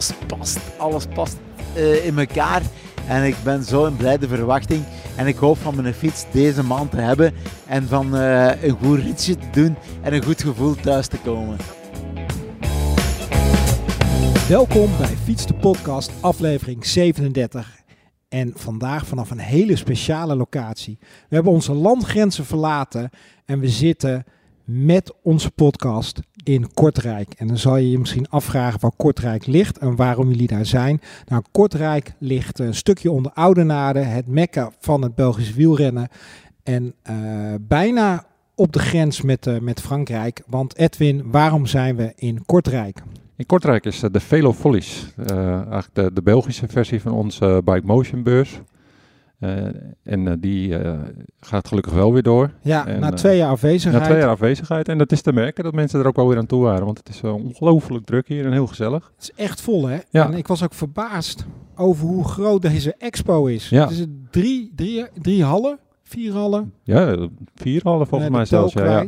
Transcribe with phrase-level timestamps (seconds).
[0.00, 0.58] alles past.
[0.78, 1.38] Alles past
[1.74, 2.62] eh, in elkaar.
[3.08, 4.84] En ik ben zo in blijde verwachting.
[5.16, 7.32] En ik hoop van mijn fiets deze maand te hebben.
[7.66, 9.76] En van eh, een goed ritje te doen.
[10.02, 11.56] En een goed gevoel thuis te komen.
[14.48, 17.78] Welkom bij Fiets de Podcast, aflevering 37.
[18.28, 20.98] En vandaag vanaf een hele speciale locatie.
[21.00, 23.10] We hebben onze landgrenzen verlaten
[23.44, 24.24] en we zitten
[24.64, 27.34] met onze podcast in Kortrijk.
[27.36, 31.00] En dan zal je je misschien afvragen waar Kortrijk ligt en waarom jullie daar zijn.
[31.26, 36.08] Nou, Kortrijk ligt een stukje onder Oudenaarde, het mekka van het Belgische wielrennen.
[36.62, 40.42] En uh, bijna op de grens met, uh, met Frankrijk.
[40.46, 43.02] Want Edwin, waarom zijn we in Kortrijk?
[43.36, 48.60] In Kortrijk is de Velo Follies, eigenlijk de, Belgische versie van onze Bike Motion beurs.
[49.40, 49.66] Uh,
[50.02, 50.76] en uh, die
[51.40, 52.50] gaat gelukkig wel weer door.
[52.62, 54.02] Ja, en, na twee jaar afwezigheid.
[54.02, 54.88] Na twee jaar afwezigheid.
[54.88, 56.84] En dat is te merken dat mensen er ook wel weer aan toe waren.
[56.84, 59.12] Want het is ongelooflijk druk hier en heel gezellig.
[59.16, 59.98] Het is echt vol, hè?
[60.10, 60.26] Ja.
[60.26, 61.44] En ik was ook verbaasd
[61.76, 63.68] over hoe groot deze expo is.
[63.68, 63.82] Ja.
[63.82, 66.72] Het is drie, drie, drie hallen, vier hallen.
[66.82, 68.72] Ja, vier hallen volgens mij zelfs.
[68.72, 69.06] Ja, ja.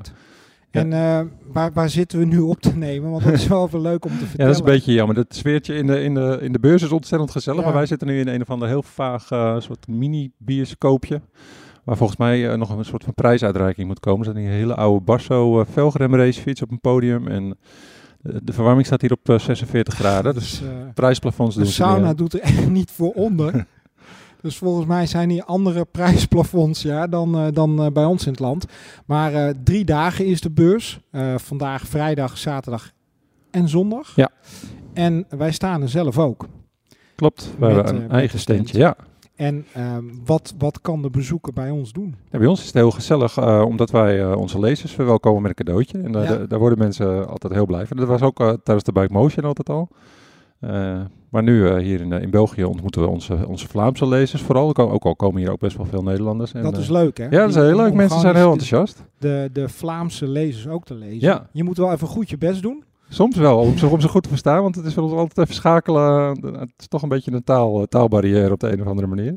[0.72, 1.20] En uh,
[1.52, 3.10] waar, waar zitten we nu op te nemen?
[3.10, 4.36] Want dat is wel even leuk om te vertellen.
[4.40, 5.16] Ja, dat is een beetje jammer.
[5.16, 7.60] Het sfeertje in de, in de, in de beurs is ontzettend gezellig.
[7.60, 7.66] Ja.
[7.66, 11.20] Maar wij zitten nu in een of ander heel vaag uh, soort mini-bioscoopje.
[11.84, 14.26] Waar volgens mij uh, nog een soort van prijsuitreiking moet komen.
[14.26, 17.28] Er staat een hele oude Barso velgrem racefiets op een podium.
[17.28, 17.58] En
[18.20, 20.34] de verwarming staat hier op 46 graden.
[20.34, 20.62] Dus
[20.94, 23.54] prijsplafonds doen De sauna doet er echt niet voor onder.
[24.42, 28.30] Dus volgens mij zijn hier andere prijsplafonds ja, dan, uh, dan uh, bij ons in
[28.30, 28.64] het land.
[29.06, 31.00] Maar uh, drie dagen is de beurs.
[31.36, 32.92] vandaag, vrijdag, zaterdag
[33.50, 34.16] en zondag.
[34.16, 34.30] Ja.
[34.92, 36.46] En wij staan er zelf ook.
[37.14, 38.96] Klopt, we hebben een eigen standje, ja.
[39.34, 39.66] En
[40.24, 42.14] wat, wat kan de bezoeker bij ons doen?
[42.30, 45.98] Ja, bij ons is het heel gezellig, omdat wij onze lezers verwelkomen met een cadeautje.
[45.98, 46.46] En ja.
[46.46, 47.96] daar worden mensen altijd heel blij van.
[47.96, 49.88] Dat was ook tijdens de Bike Motion altijd al.
[51.32, 54.76] Maar nu uh, hier in, in België ontmoeten we onze, onze Vlaamse lezers vooral.
[54.76, 56.52] Ook al komen hier ook best wel veel Nederlanders.
[56.52, 57.24] En, dat is leuk hè?
[57.24, 57.94] Ja, dat is heel leuk.
[57.94, 59.02] Mensen zijn heel enthousiast.
[59.18, 61.20] De, de Vlaamse lezers ook te lezen.
[61.20, 61.48] Ja.
[61.52, 62.84] Je moet wel even goed je best doen.
[63.08, 64.62] Soms wel, om ze, om ze goed te verstaan.
[64.62, 66.28] Want het is ons altijd even schakelen.
[66.58, 69.34] Het is toch een beetje een taal, taalbarrière op de een of andere manier.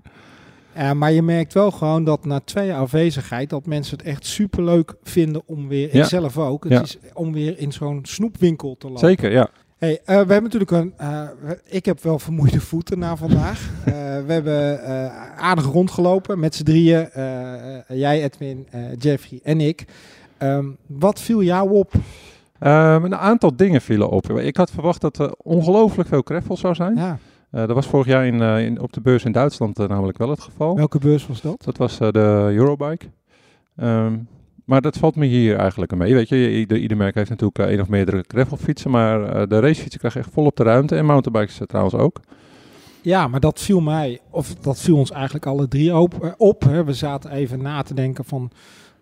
[0.78, 4.26] Uh, maar je merkt wel gewoon dat na twee jaar afwezigheid dat mensen het echt
[4.26, 6.02] superleuk vinden om weer, Ja.
[6.02, 6.82] ik zelf ook, het Ja.
[6.82, 9.08] is om weer in zo'n snoepwinkel te lopen.
[9.08, 9.50] Zeker, ja.
[9.78, 10.94] Hey, eh, we hebben natuurlijk een.
[10.98, 11.28] eh,
[11.66, 13.60] ik heb wel vermoeide voeten na vandaag.
[13.86, 13.92] Eh,
[14.26, 14.82] we hebben
[15.38, 17.10] aardig rondgelopen met z'n drieën.
[17.88, 19.86] jij, Edwin, Jeffrey en ik.
[20.38, 21.94] Ehm, wat viel jou op?
[22.60, 24.30] Ehm, een aantal dingen vielen op.
[24.30, 26.96] Ik had verwacht dat er ongelooflijk veel gravel zou zijn.
[26.96, 27.18] Ja,
[27.50, 30.76] dat was vorig jaar in, in, op de beurs in Duitsland namelijk wel het geval.
[30.76, 31.64] welke beurs was dat?
[31.64, 33.06] Dat was de Eurobike.
[33.76, 34.14] Ehm,
[34.66, 36.14] maar dat valt me hier eigenlijk mee.
[36.14, 39.60] Weet je, ieder, ieder merk heeft natuurlijk eh, één of meerdere gravelfietsen, maar eh, de
[39.60, 40.96] racefietsen krijgen echt volop de ruimte.
[40.96, 42.20] En mountainbikes eh, trouwens ook.
[43.02, 46.36] Ja, maar dat viel mij, of dat viel ons eigenlijk alle drie op.
[46.38, 46.84] op hè.
[46.84, 48.52] We zaten even na te denken van,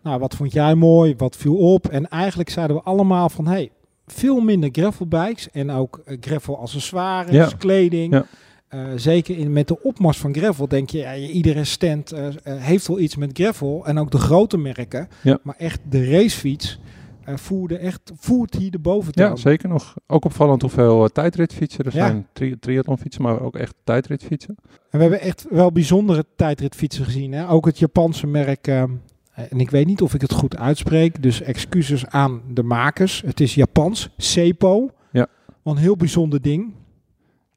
[0.04, 1.14] nou, wat vond jij mooi?
[1.18, 1.88] Wat viel op?
[1.88, 3.72] En eigenlijk zeiden we allemaal van, hey,
[4.08, 7.50] veel minder gravelbikes en ook gravel accessoires, Ja.
[7.58, 8.14] kleding.
[8.14, 8.26] Ja.
[8.74, 12.34] Eh, zeker in, met de opmars van gravel denk je, ja, iedere stand eh, eh,
[12.44, 13.86] heeft wel iets met gravel.
[13.86, 15.08] En ook de grote merken.
[15.22, 15.40] Ja.
[15.44, 16.80] Maar echt de racefiets
[17.26, 19.26] voerde echt, voert hier de boventoon.
[19.26, 19.94] Ja, zeker nog.
[20.08, 22.06] Ook opvallend hoeveel tijdritfietsen er Ja.
[22.08, 22.28] zijn.
[22.34, 24.56] Tri triathlonfietsen, maar ook echt tijdritfietsen.
[24.90, 27.32] En we hebben echt wel bijzondere tijdritfietsen gezien.
[27.34, 27.50] Hè?
[27.50, 28.68] Ook het Japanse merk.
[28.68, 28.92] ehm,
[29.34, 31.22] en ik weet niet of ik het goed uitspreek.
[31.24, 33.24] Dus excuses aan de makers.
[33.26, 34.10] Het is Japans.
[34.18, 34.90] Sepo.
[35.12, 35.28] Ja.
[35.64, 36.74] Een heel bijzonder ding.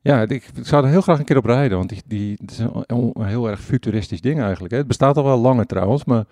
[0.06, 2.50] Ja, ik, ik zou er heel graag een keer op rijden, want die, die, het
[2.50, 4.72] is een, een heel erg futuristisch ding eigenlijk.
[4.72, 4.78] Hè.
[4.78, 6.24] Het bestaat al wel langer trouwens, maar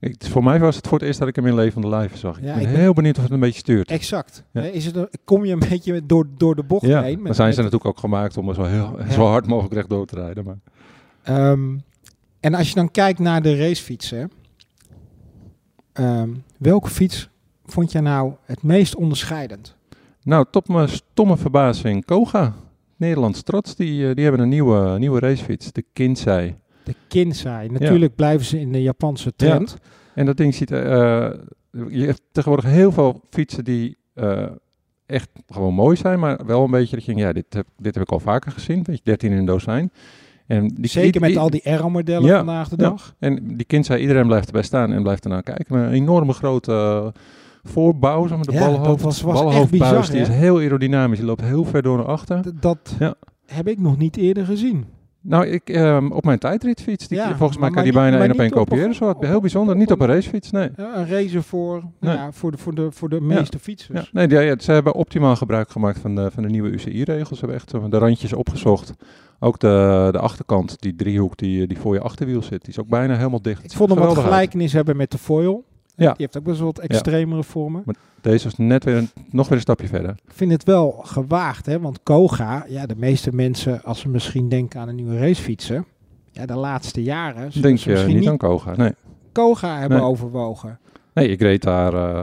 [0.00, 2.40] ik, voor mij was het voor het eerst dat ik hem in levende lijven zag.
[2.40, 3.90] Ja, ik ben ik ben- heel benieuwd of het een beetje stuurt.
[3.90, 4.44] Exact.
[4.50, 4.62] Ja.
[4.62, 7.24] Is het een- kom je een beetje door, door de bocht Ja, heen?
[7.24, 10.14] dan zijn ze natuurlijk ook gemaakt om er zo, heel, zo hard mogelijk rechtdoor te
[10.14, 10.44] rijden.
[10.44, 10.58] Maar.
[11.22, 11.76] Ehm,
[12.40, 14.30] en als je dan kijkt naar de racefietsen.
[15.92, 16.28] ehm,
[16.58, 17.28] welke fiets
[17.66, 19.76] vond jij nou het meest onderscheidend?
[20.22, 22.54] Nou, tot mijn stomme verbazing, Koga,
[23.04, 26.56] Nederlands trots, die, eh, die hebben een nieuwe, nieuwe racefiets, de Kinsei.
[26.84, 27.68] De Kinsei.
[27.68, 29.76] Natuurlijk blijven ze in de Japanse trend.
[30.14, 30.78] En dat ding ziet, eh,
[31.88, 34.46] je hebt tegenwoordig heel veel fietsen die eh,
[35.06, 37.94] echt gewoon mooi zijn, maar wel een beetje dat je denkt, ja, dit heb, dit
[37.94, 39.92] heb ik al vaker gezien, weet je, 13 in een dozijn.
[40.46, 42.88] En die, Zeker met die- al die R-modellen Ja, vandaag de ja.
[42.88, 43.14] dag.
[43.18, 45.76] En die kind zei, iedereen blijft erbij staan en blijft ernaar kijken.
[45.76, 47.12] Een enorme grote
[47.64, 51.18] voorbouw, zeg maar, de Ja, balhoofd, was- was balhoofdbuis, bizar, die is heel aerodynamisch.
[51.18, 52.40] Die loopt heel ver door naar achter.
[52.42, 53.14] D- dat Ja.
[53.46, 54.84] heb ik nog niet eerder gezien.
[55.20, 58.38] Nou, ik, ehm, op mijn tijdritfiets, die, Ja, volgens mij kan die bijna één op
[58.38, 58.94] één kopiëren.
[58.94, 59.74] Zo, heel bijzonder.
[59.74, 60.68] op Niet op een racefiets, nee.
[60.76, 62.16] Ja, een racer voor, nou Nee.
[62.16, 64.12] ja, voor, de, voor, de, voor de meeste fietsers.
[64.12, 67.38] Nee, die- ja, ze hebben optimaal gebruik gemaakt van de, van de nieuwe UCI-regels.
[67.38, 68.92] Ze hebben echt de randjes opgezocht.
[69.40, 72.88] Ook de, de achterkant, die driehoek die, die voor je achterwiel zit, die is ook
[72.88, 73.64] bijna helemaal dicht.
[73.64, 74.24] Ik vond hem wat uit.
[74.26, 75.64] gelijkenis hebben met de foil.
[75.96, 76.06] Ja.
[76.08, 77.84] Die heeft ook best wel wat extremere vormen.
[78.20, 80.10] Deze was net weer een, nog weer een stapje verder.
[80.10, 81.80] Ik vind het wel gewaagd, hè?
[81.80, 85.86] want Koga, ja, de meeste mensen, als ze misschien denken aan een nieuwe racefietsen,
[86.32, 88.76] ja, de laatste jaren, Denk ze je misschien niet aan Koga?
[88.76, 88.92] Nee.
[89.32, 90.06] Koga hebben Nee.
[90.06, 90.78] overwogen.
[91.14, 92.22] nee, ik reed daar eh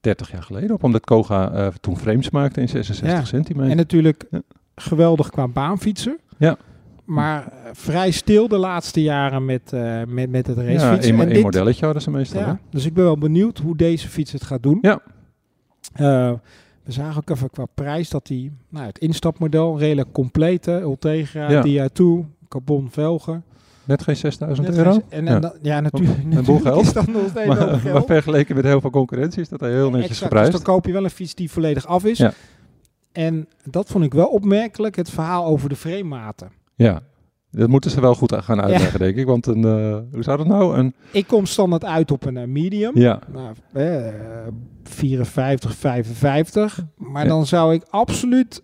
[0.00, 3.24] 30 jaar geleden op, omdat Koga eh, toen frames maakte in 66 Ja.
[3.24, 3.70] centimeter.
[3.70, 4.40] En natuurlijk Ja.
[4.74, 6.18] geweldig qua baanfietsen.
[6.38, 6.56] Ja.
[7.10, 11.12] Maar eh, vrij stil de laatste jaren met, eh, met, met het ja, racefietsen.
[11.12, 12.40] één, En één dit- modelletje hadden ze meestal.
[12.40, 14.78] Ja, dus ik ben wel benieuwd hoe deze fiets het gaat doen.
[14.82, 15.00] Ja.
[15.92, 16.32] Eh,
[16.82, 21.88] we zagen ook even qua prijs dat die, nou, het instapmodel, redelijk complete, Ultegra, Ja.
[21.88, 22.04] Di2,
[22.48, 23.44] carbon velgen.
[23.84, 24.90] Net geen 6000 Net euro.
[24.92, 25.40] geen- En, en Ja.
[25.40, 26.82] dan- ja, natuurlijk, Een boel geld.
[26.82, 28.06] is dat nog steeds Maar, geld.
[28.06, 30.50] vergeleken met heel veel concurrentie is dat heel netjes Exact, geprijsd.
[30.52, 32.18] Dus dan koop je wel een fiets die volledig af is.
[32.18, 32.32] Ja.
[33.12, 36.58] En dat vond ik wel opmerkelijk, het verhaal over de framematen.
[36.84, 37.00] Ja,
[37.50, 39.26] dat moeten ze wel goed gaan uitleggen, denk ik.
[39.26, 40.76] Want een, eh, hoe zou dat nou?
[40.78, 42.90] Een, Ik kom standaard uit op een eh, medium.
[42.98, 44.12] ja, Nou, eh,
[44.82, 46.84] 54, 55.
[46.96, 47.28] Maar Ja.
[47.28, 48.62] dan zou ik absoluut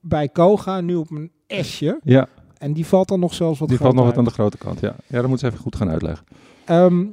[0.00, 2.00] bij Koga nu op een S'je.
[2.04, 2.28] ja
[2.58, 4.80] En die valt dan nog zelfs wat die valt nog wat aan de grote kant.
[4.80, 6.26] Ja, ja dat moeten ze even goed gaan uitleggen.
[6.64, 6.92] uit.
[6.92, 7.04] Ehm,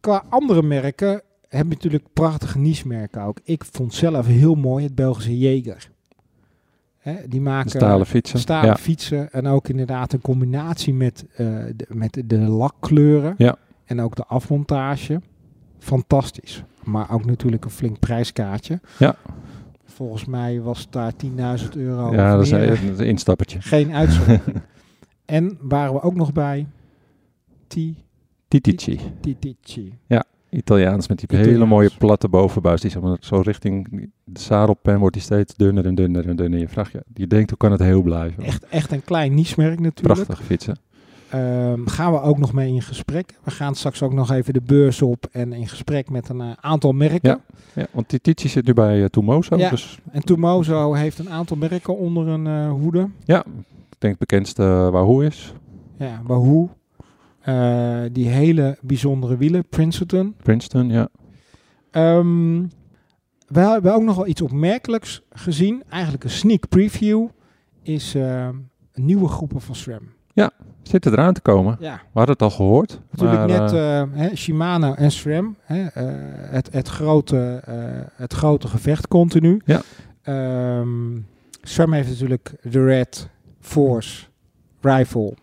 [0.00, 3.38] qua andere merken heb je natuurlijk prachtige niche-merken ook.
[3.44, 5.90] Ik vond zelf heel mooi het Belgische Jager.
[7.04, 8.38] Hè, die maken stalen fietsen.
[8.38, 8.76] stalen ja.
[8.76, 11.46] fietsen en ook inderdaad een combinatie met, eh,
[11.76, 13.56] de, met de lakkleuren Ja.
[13.84, 15.20] en ook de afmontage.
[15.78, 16.62] Fantastisch.
[16.82, 18.80] Maar ook natuurlijk een flink prijskaartje.
[18.98, 19.16] Ja.
[19.84, 22.12] Volgens mij was daar 10.000 euro.
[22.12, 22.82] ja, dat is meer.
[22.82, 23.60] een, een instappertje.
[23.60, 24.42] Geen uitzondering.
[25.24, 26.66] en waren we ook nog bij
[27.66, 28.04] Ti-
[28.48, 29.00] Titici.
[29.20, 29.98] Titici.
[30.56, 31.52] Italiaans met die Italiaans.
[31.52, 32.80] hele mooie platte bovenbuis.
[32.80, 33.88] Die zeg maar, zo richting
[34.24, 36.58] de zadelpen wordt die steeds dunner en dunner en dunner.
[36.58, 38.44] Je vraagt je, je denkt hoe kan het heel blijven?
[38.44, 40.14] Echt, echt een klein niche-merk natuurlijk.
[40.14, 40.76] Prachtige fietsen.
[41.28, 43.38] Ehm, gaan we ook nog mee in gesprek.
[43.42, 46.50] We gaan straks ook nog even de beurs op en in gesprek met een eh,
[46.60, 47.30] aantal merken.
[47.30, 47.40] Ja.
[47.72, 49.56] Ja, want Titici zit nu bij uh, Tumoso.
[49.56, 49.70] Ja.
[49.70, 53.08] Dus En Tumozo heeft een aantal merken onder een eh, hoede.
[53.24, 53.44] ja,
[53.90, 54.62] ik denk het bekendste
[54.92, 55.52] Wahoo is.
[55.98, 56.70] Ja, Wahoo.
[57.44, 60.34] Eh, die hele bijzondere wielen, Princeton.
[60.42, 61.08] Princeton, ja.
[61.90, 62.62] Ehm,
[63.46, 65.82] we hebben ook nog wel iets opmerkelijks gezien.
[65.88, 67.28] Eigenlijk een sneak preview.
[67.82, 68.48] Is eh,
[68.94, 70.12] nieuwe groepen van SRAM.
[70.82, 71.76] Zit er eraan te komen.
[71.80, 73.00] Ja, We hadden het al gehoord.
[73.10, 75.56] natuurlijk maar, net eh, Shimano en SRAM.
[75.62, 75.86] Hè,
[76.50, 77.62] het, het, grote,
[78.14, 79.60] het grote gevecht continu.
[79.64, 79.82] Ja.
[80.22, 81.18] Ehm,
[81.62, 83.28] SRAM heeft natuurlijk de Red
[83.60, 84.26] Force
[84.80, 85.34] Rifle.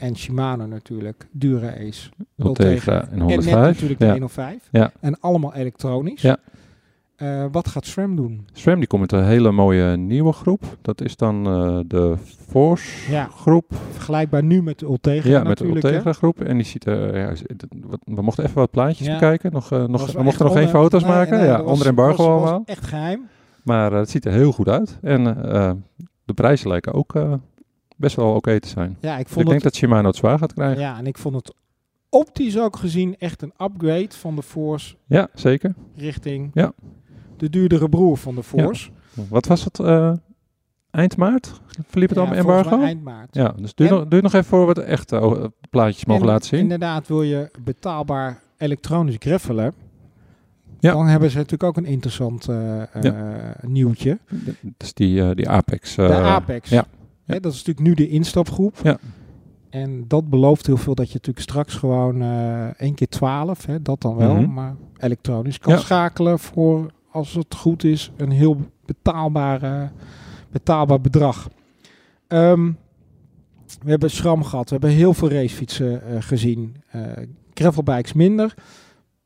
[0.00, 2.08] En Shimano natuurlijk, Dura Ace.
[2.36, 3.54] Ultegra en En net 105.
[3.66, 4.12] natuurlijk de ja.
[4.12, 4.68] 105.
[4.70, 4.92] Ja.
[5.00, 6.22] En allemaal elektronisch.
[6.22, 6.36] Ja.
[7.16, 8.46] Eh, wat gaat SRAM doen?
[8.52, 10.62] SRAM die komt met een hele mooie nieuwe groep.
[10.82, 12.16] Dat is dan eh, de
[12.48, 13.24] Force Ja.
[13.36, 13.64] groep.
[13.90, 15.64] Vergelijkbaar nu met de Ultegra Ja, met de?
[15.64, 16.40] Ultegra groep.
[16.40, 17.32] En die ziet er, ja,
[17.86, 19.12] wat- we mochten even wat plaatjes Ja.
[19.12, 19.52] bekijken.
[19.52, 21.38] Nog, eh, nog, we mochten nog geen foto's nee, maken.
[21.38, 22.62] nee, ja, was- onder embargo allemaal.
[22.66, 23.20] echt geheim.
[23.62, 24.98] Maar eh, het ziet er heel goed uit.
[25.02, 25.72] En eh,
[26.24, 27.32] de prijzen lijken ook eh,
[28.00, 28.96] best wel oké te zijn.
[29.00, 30.80] Ja, ik Dus vond ik denk dat Shimano het zwaar gaat krijgen.
[30.80, 31.54] ja, en ik vond het
[32.08, 35.74] optisch ook gezien echt een upgrade van de Force Ja, zeker.
[35.96, 36.72] richting Ja.
[37.36, 38.90] de duurdere broer van de Force.
[39.28, 39.78] Wat was het?
[39.78, 40.12] eh,
[40.90, 41.60] eind maart?
[41.88, 42.82] Verliep het Ja, al embargo?
[42.82, 43.34] eind maart.
[43.34, 46.22] Ja, dus duur, En- nog, duur nog even voor we de echte eh, plaatjes mogen
[46.22, 46.60] En laten zien.
[46.60, 49.72] Inderdaad, wil je betaalbaar elektronisch greffelen,
[50.80, 50.92] Ja.
[50.92, 52.82] dan hebben ze natuurlijk ook een interessant eh,
[53.60, 54.18] nieuwtje.
[54.76, 55.94] Dus die, eh, die Apex.
[55.94, 56.70] De Apex.
[56.70, 56.84] ja.
[57.30, 58.76] Hè, dat is natuurlijk nu de instapgroep.
[58.82, 58.98] Ja.
[59.70, 62.22] En dat belooft heel veel dat je natuurlijk straks gewoon
[62.76, 64.52] 1 keer 12, hè, dat dan wel, Mhm.
[64.52, 65.78] maar elektronisch kan Ja.
[65.78, 68.56] schakelen voor, als het goed is, een heel
[68.86, 69.92] betaalbaar,
[70.50, 71.48] betaalbaar bedrag.
[72.26, 72.72] Ehm,
[73.82, 76.76] we hebben SRAM gehad, we hebben heel veel racefietsen eh, gezien.
[76.90, 77.00] eh
[77.54, 78.54] gravelbikes minder.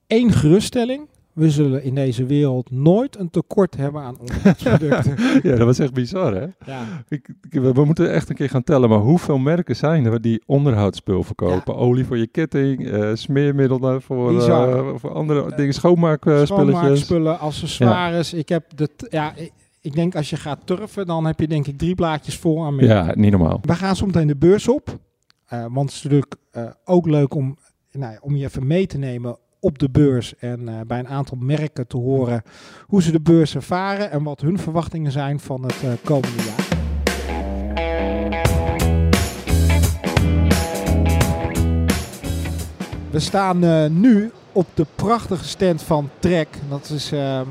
[0.07, 1.09] Eén geruststelling.
[1.35, 5.17] We zullen in deze wereld nooit een tekort hebben aan onderhoudsproducten.
[5.50, 6.47] ja, dat was echt bizar, hè?
[6.67, 6.85] ja.
[7.09, 10.21] Ik, ik- we, we moeten echt een keer gaan tellen, maar hoeveel merken zijn er
[10.21, 11.76] die onderhoudsspul verkopen?
[11.76, 16.49] Olie voor je ketting, eh, smeermiddelen voor, eh, voor andere dingen, schoonmaakspulletjes.
[16.49, 18.33] Schoonmaakspullen, accessoires.
[18.35, 19.33] Ik heb de, ja,
[19.81, 22.76] ik, denk als je gaat turfen, dan heb je denk ik drie blaadjes vol aan
[22.76, 23.59] ja, niet normaal.
[23.62, 24.99] We gaan zo meteen de beurs op.
[25.49, 26.35] Want het is natuurlijk
[26.85, 27.57] ook leuk om,
[27.93, 31.09] nou ja, om je even mee te nemen op de beurs en eh, bij een
[31.09, 32.42] aantal merken te horen
[32.87, 36.73] hoe ze de beurs ervaren en wat hun verwachtingen zijn van het eh, komende jaar.
[43.11, 46.49] We staan eh, nu op de prachtige stand van Trek.
[46.68, 47.47] Dat is een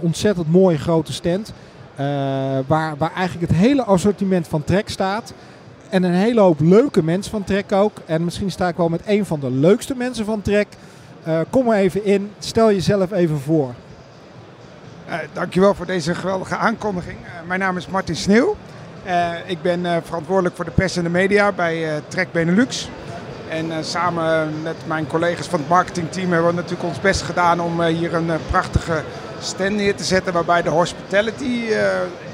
[0.00, 1.52] ontzettend mooie grote stand.
[2.66, 5.34] waar, waar eigenlijk het hele assortiment van Trek staat.
[5.88, 7.98] En een hele hoop leuke mensen van Trek ook.
[8.06, 10.68] En misschien sta ik wel met een van de leukste mensen van Trek.
[11.22, 12.30] Eh, kom er even in.
[12.38, 13.74] Stel jezelf even voor.
[15.08, 17.18] Uh, dankjewel voor deze geweldige aankondiging.
[17.22, 18.56] Uh, mijn naam is Martin Sneeuw.
[19.46, 22.88] Ik ben verantwoordelijk voor de pers en de media bij Trek Benelux.
[23.48, 27.82] En samen met mijn collega's van het marketingteam hebben we natuurlijk ons best gedaan om
[27.82, 29.02] hier een prachtige
[29.38, 31.64] stand neer te zetten waarbij de hospitality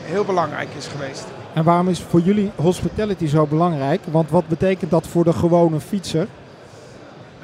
[0.04, 1.24] heel belangrijk is geweest.
[1.52, 4.00] En waarom is voor jullie hospitality zo belangrijk?
[4.10, 6.26] Want wat betekent dat voor de gewone fietser?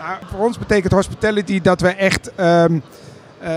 [0.03, 3.49] Nou, voor ons betekent hospitality dat we echt um, uh,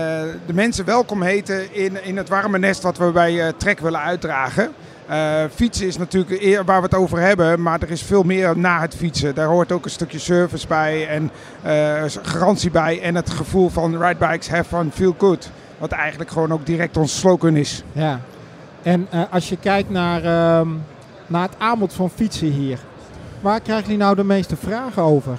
[0.46, 4.00] de mensen welkom heten in, in het warme nest wat we bij uh, Trek willen
[4.00, 4.72] uitdragen.
[5.10, 8.80] Uh, fietsen is natuurlijk waar we het over hebben, maar er is veel meer na
[8.80, 9.34] het fietsen.
[9.34, 11.30] Daar hoort ook een stukje service bij en
[12.22, 15.50] garantie bij en het gevoel van ride bikes have fun, feel good.
[15.78, 17.82] Wat eigenlijk gewoon ook direct ons slogan is.
[17.92, 18.20] Ja,
[18.82, 20.70] en als je kijkt naar, uh,
[21.26, 22.78] naar het aanbod van fietsen hier,
[23.40, 25.38] waar krijgen jullie nou de meeste vragen over?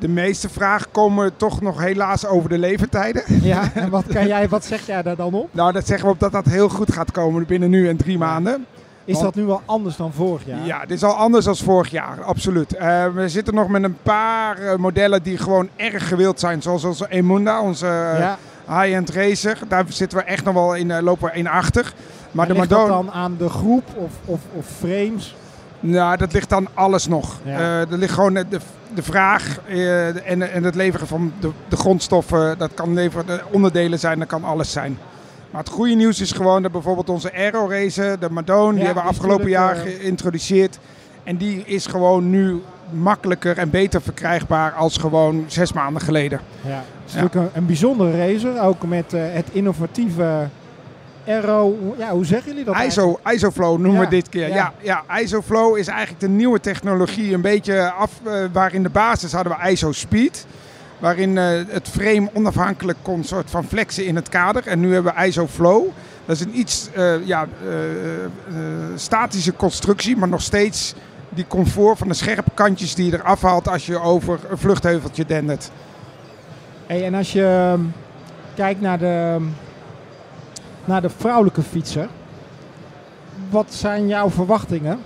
[0.00, 3.22] De meeste vragen komen toch nog helaas over de leeftijden.
[3.42, 5.48] Ja, en wat, kan jij, wat zeg jij daar dan op?
[5.52, 8.18] Nou, dat zeggen we op dat dat heel goed gaat komen binnen nu en drie
[8.18, 8.66] maanden.
[9.04, 10.66] Is dat nu wel anders dan vorig jaar?
[10.66, 12.74] Ja, dit is al anders dan vorig jaar, absoluut.
[12.74, 16.62] Uh, we zitten nog met een paar uh, modellen die gewoon erg gewild zijn.
[16.62, 17.86] Zoals onze Emunda, onze
[18.18, 18.38] ja.
[18.68, 19.58] high-end racer.
[19.68, 21.92] Daar zitten we echt nog wel in, lopen we in achter.
[22.30, 22.94] Maar en de ligt Madonna...
[22.96, 25.36] dat dan aan de groep of, of, of frames?
[25.80, 27.38] Nou, dat ligt aan alles nog.
[27.42, 27.58] Ja.
[27.58, 28.60] Uh, er ligt gewoon de,
[28.94, 32.58] de vraag uh, en, en het leveren van de, de grondstoffen.
[32.58, 34.98] Dat kan leveren, de onderdelen zijn, dat kan alles zijn.
[35.50, 38.84] Maar het goede nieuws is gewoon dat bijvoorbeeld onze Aero Race, de Madone, ja, die
[38.84, 39.82] hebben we afgelopen jaar uh...
[39.82, 40.78] geïntroduceerd.
[41.24, 46.40] En die is gewoon nu makkelijker en beter verkrijgbaar als gewoon zes maanden geleden.
[46.66, 47.20] Ja, het is ja.
[47.20, 50.48] natuurlijk een, een bijzondere racer, ook met het innovatieve
[51.26, 52.82] Aero, ja, hoe zeggen jullie dat?
[52.82, 54.48] ISO, ISOFlow noemen ja, we dit keer.
[54.48, 54.72] Ja.
[54.82, 57.34] Ja, ja, ISOFlow is eigenlijk de nieuwe technologie.
[57.34, 60.46] Een beetje af, uh, waar in de basis hadden we ISO Speed.
[60.98, 64.66] Waarin uh, het frame onafhankelijk kon soort van flexen in het kader.
[64.66, 65.86] En nu hebben we ISOFlow.
[66.24, 67.46] Dat is een iets uh, ja,
[68.94, 70.94] statische constructie, maar nog steeds
[71.28, 75.26] die comfort van de scherpe kantjes die je eraf haalt als je over een vluchtheuveltje
[75.26, 75.70] dendert.
[76.86, 77.92] Hey, en als je um,
[78.54, 79.36] kijkt naar de,
[80.84, 82.08] naar de vrouwelijke fietser.
[83.50, 84.98] Wat zijn jouw verwachtingen?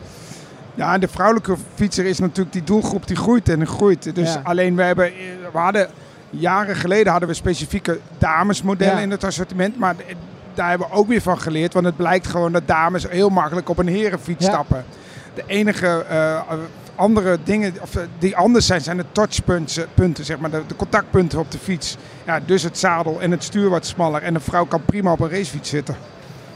[0.74, 4.14] Ja, de vrouwelijke fietser is natuurlijk die doelgroep die groeit en groeit.
[4.14, 4.40] Dus ja.
[4.44, 5.12] alleen we hebben,
[5.52, 5.88] we hadden
[6.30, 9.02] jaren geleden hadden we specifieke damesmodellen ja.
[9.02, 9.94] in het assortiment, maar
[10.54, 13.68] daar hebben we ook weer van geleerd, want het blijkt gewoon dat dames heel makkelijk
[13.68, 14.50] op een herenfiets ja.
[14.52, 14.84] stappen.
[15.34, 16.40] De enige uh,
[16.96, 21.38] andere dingen of, die anders zijn, zijn de touchpunten, punten, zeg maar, de, de, contactpunten
[21.38, 21.96] op de fiets.
[22.26, 24.22] Ja, dus het zadel en het stuur wat smaller.
[24.22, 25.96] En een vrouw kan prima op een racefiets zitten.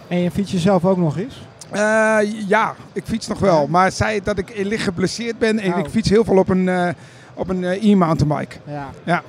[0.08, 1.46] En je fiets jezelf ook nog eens?
[1.74, 2.18] Uh,
[2.48, 3.66] ja, ik fiets nog wel.
[3.66, 5.78] Maar zij dat ik licht geblesseerd ben en oh.
[5.78, 6.88] ik fiets heel veel op een, uh,
[7.34, 8.56] op een uh, e-mountainbike.
[8.66, 8.88] Ja.
[9.04, 9.22] ja.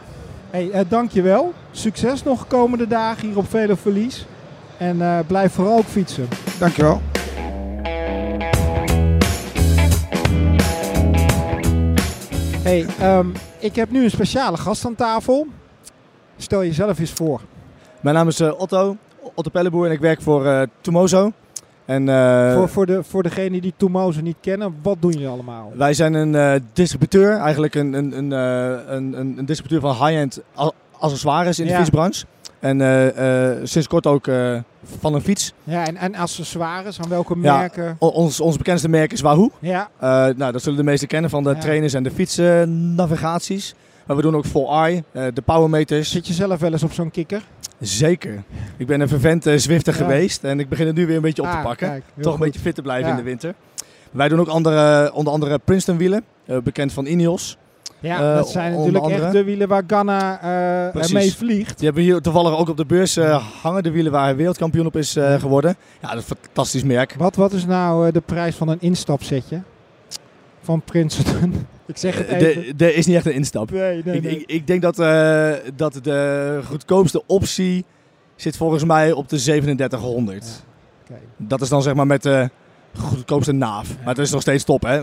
[0.50, 1.54] Hey, dankjewel.
[1.72, 4.26] Succes nog komende dagen hier op Velo Verlies.
[4.78, 6.28] En blijf vooral ook fietsen.
[6.60, 7.02] Dankjewel.
[12.62, 15.48] Hey, um, ik heb nu een speciale gast aan tafel.
[16.38, 17.42] Stel jezelf eens voor.
[18.02, 18.98] Mijn naam is uh, Otto,
[19.34, 21.32] Otto Pelleboer en ik werk voor uh, Tomozo.
[21.86, 25.72] En, uh, voor, voor, de, voor degenen die Tomozo niet kennen, wat doen jullie allemaal?
[25.76, 28.32] Wij zijn een distributeur, eigenlijk een, een, een,
[28.96, 30.42] een, een distributeur van high-end
[31.00, 31.78] accessoires in de ja.
[31.78, 32.26] fietsbranche.
[32.60, 34.28] En sinds kort ook
[35.00, 35.54] van een fiets.
[35.64, 37.84] Ja, en, en accessoires, aan welke merken?
[37.84, 39.52] Ja, ons, ons bekendste merk is Wahoo.
[39.60, 39.90] Ja.
[39.96, 41.60] Uh, nou, dat zullen de meesten kennen van de ja.
[41.60, 43.76] trainers en de fietsnavigaties.
[44.06, 46.12] maar we doen ook full eye, uh, de powermeters.
[46.12, 47.42] Zit je zelf wel eens op zo'n kikker?
[47.80, 48.44] Zeker.
[48.78, 50.00] Ik ben een vervent uh, Zwifter ja.
[50.00, 51.88] geweest en ik begin het nu weer een beetje op ah, te pakken.
[51.88, 52.34] Kijk, Toch goed.
[52.34, 53.54] een beetje fit te blijven in de winter.
[54.12, 56.24] Wij doen ook andere, onder andere Princeton wielen,
[56.64, 57.58] bekend van Ineos.
[58.00, 59.24] Ja, uh, dat zijn natuurlijk andere.
[59.24, 61.78] echt de wielen waar Ganna uh, ermee vliegt.
[61.78, 63.84] Die hebben hier toevallig ook op de beurs uh, hangen.
[63.84, 65.76] De wielen waar hij wereldkampioen op is geworden.
[66.02, 67.16] Ja, dat is een fantastisch merk.
[67.18, 69.62] Wat, wat is nou de prijs van een instapsetje
[70.62, 71.68] van Princeton?
[71.86, 72.78] ik zeg het even.
[72.78, 73.72] Er is niet echt een instap.
[73.72, 74.40] Nee, nee, ik, nee.
[74.40, 74.96] Ik, ik, denk dat,
[75.76, 77.86] dat de goedkoopste optie
[78.36, 80.46] zit volgens mij op de 3700.
[80.46, 81.16] Ja.
[81.16, 81.24] Okay.
[81.38, 82.50] Dat is dan zeg maar met de
[82.98, 83.90] goedkoopste naaf.
[83.90, 83.96] Ja.
[83.98, 85.02] Maar het is nog steeds top, hè?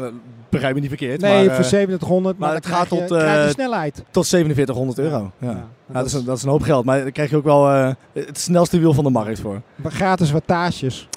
[0.48, 1.20] Begrijp me niet verkeerd.
[1.20, 4.04] Nee, maar, voor 3700, maar, maar het gaat je, tot, uh, je snelheid.
[4.10, 5.30] Tot 4700 euro.
[5.38, 5.48] Ja.
[5.48, 5.66] Ja.
[5.92, 7.90] dat, is een, dat, is een, hoop geld, maar dan krijg je ook wel uh,
[8.12, 9.60] het snelste wiel van de markt voor.
[9.84, 11.08] Gratis wattages.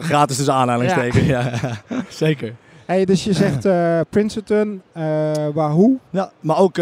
[0.00, 1.50] Gratis dus aanhalingstekens, ja.
[1.62, 2.02] ja.
[2.08, 2.54] Zeker.
[2.86, 4.82] Hey, dus je zegt uh, Princeton,
[5.54, 5.98] Wahoo.
[6.10, 6.76] Ja, maar ook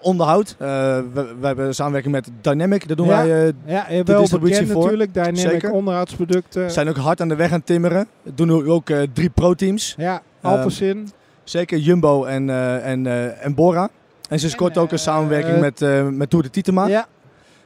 [0.00, 0.54] uh, onderhoud.
[0.58, 3.26] we, we, hebben samenwerking met Dynamic, daar doen ja.
[3.26, 4.82] wij ja, de bekend voor.
[4.82, 5.14] natuurlijk.
[5.14, 5.70] Dynamic Zeker.
[5.70, 6.70] onderhoudsproducten.
[6.70, 8.08] Zijn ook hard aan de weg aan timmeren.
[8.34, 9.94] Doen ook drie pro-teams.
[9.98, 11.10] Ja, Alpecin.
[11.44, 12.50] zeker Jumbo en,
[12.82, 13.06] en,
[13.40, 13.88] en Bora.
[14.28, 15.80] En sinds kort ook een samenwerking met,
[16.16, 16.86] met Tour de Titema.
[16.86, 17.06] Ja.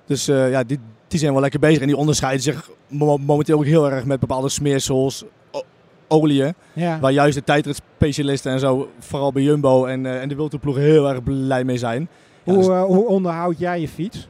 [0.06, 1.80] Dus ja, die, die zijn wel lekker bezig.
[1.80, 2.70] En die onderscheiden zich
[3.20, 5.24] momenteel ook heel erg met bepaalde smeersels,
[6.08, 6.54] oliën.
[6.72, 6.98] Ja.
[7.00, 11.08] Waar juist de tijdritspecialisten en zo, vooral bij Jumbo en, uh, en de wildtoeploegen heel
[11.08, 12.08] erg blij mee zijn.
[12.44, 14.28] Hoe, dus uh, hoe onderhoud jij je fiets?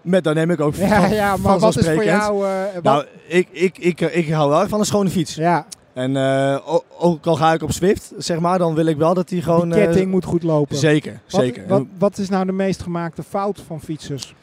[0.00, 0.74] Met Dynamic ook.
[0.76, 2.44] Ja, van, ja maar wat is voor jou...
[2.44, 5.34] Uh, nou, ik, ik, ik, ik hou wel van een schone fiets.
[5.34, 5.66] Ja.
[5.92, 6.16] En
[6.98, 9.68] ook al ga ik op Swift, zeg maar, dan wil ik wel dat die gewoon...
[9.68, 10.76] De ketting moet goed lopen.
[10.76, 11.66] Zeker, wat, zeker.
[11.66, 14.34] Wat, wat is nou de meest gemaakte fout van fietsers?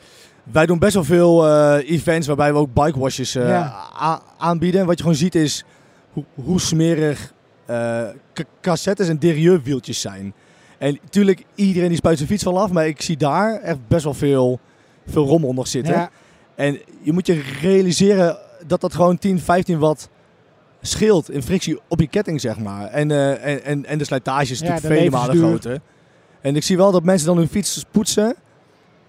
[0.44, 1.48] Wij doen best wel veel
[1.80, 3.76] events waarbij we ook bikewashes ja.
[4.38, 4.86] aanbieden.
[4.86, 5.66] Wat je gewoon ziet is
[6.14, 7.34] hoe, hoe smerig
[8.62, 10.34] cassettes en derieurwieltjes zijn.
[10.78, 14.04] En natuurlijk, iedereen die spuit zijn fiets wel af, maar ik zie daar echt best
[14.04, 14.60] wel veel,
[15.08, 15.94] veel rommel nog zitten.
[15.94, 16.10] Ja.
[16.56, 20.10] En je moet je realiseren dat dat gewoon 10, 15 watt
[20.82, 22.86] scheelt in frictie op je ketting, zeg maar.
[22.86, 25.82] En, uh, en, en, en de slijtage is natuurlijk vele malen groter.
[26.42, 28.36] En ik zie wel dat mensen dan hun fiets poetsen,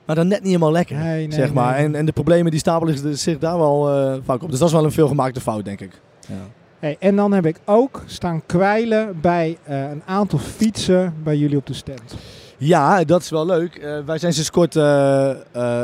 [0.05, 1.75] maar dan net niet helemaal lekker, nee, nee, zeg maar.
[1.75, 1.85] Nee.
[1.85, 4.51] En, en de problemen die stapelen zich daar wel uh, vaak op.
[4.51, 6.01] Dus dat is wel een veelgemaakte fout, denk ik.
[6.29, 6.35] Ja.
[6.79, 11.57] Hey, en dan heb ik ook staan kwijlen bij uh, een aantal fietsen bij jullie
[11.57, 12.15] op de stand.
[12.57, 13.79] Ja, dat is wel leuk.
[13.79, 15.35] Uh, wij zijn sinds kort uh,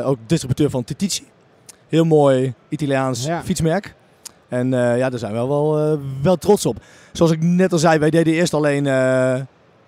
[0.03, 1.23] ook distributeur van Titici.
[1.87, 3.43] Heel mooi Italiaans ja.
[3.43, 3.95] fietsmerk.
[4.47, 6.77] En ja, daar zijn we wel, wel, wel trots op.
[7.11, 8.87] Zoals ik net al zei, wij deden eerst alleen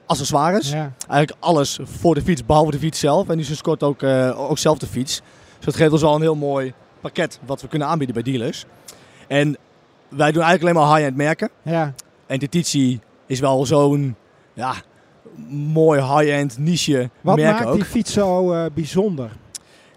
[0.06, 0.70] accessoires.
[0.70, 0.94] Ja.
[1.08, 3.30] Eigenlijk alles voor de fiets, behalve de fiets zelf.
[3.30, 4.04] En nu sinds kort ook,
[4.36, 5.22] ook zelf de fiets.
[5.56, 8.66] Dus dat geeft ons al een heel mooi pakket wat we kunnen aanbieden bij dealers.
[9.28, 9.58] En
[10.10, 11.50] wij doen eigenlijk alleen maar high-end merken.
[11.62, 11.94] Ja.
[12.28, 14.16] En de Tizi is wel zo'n
[14.54, 14.74] ja,
[15.50, 17.76] mooi high-end niche Wat merk maakt ook.
[17.76, 19.30] die fiets zo uh, bijzonder?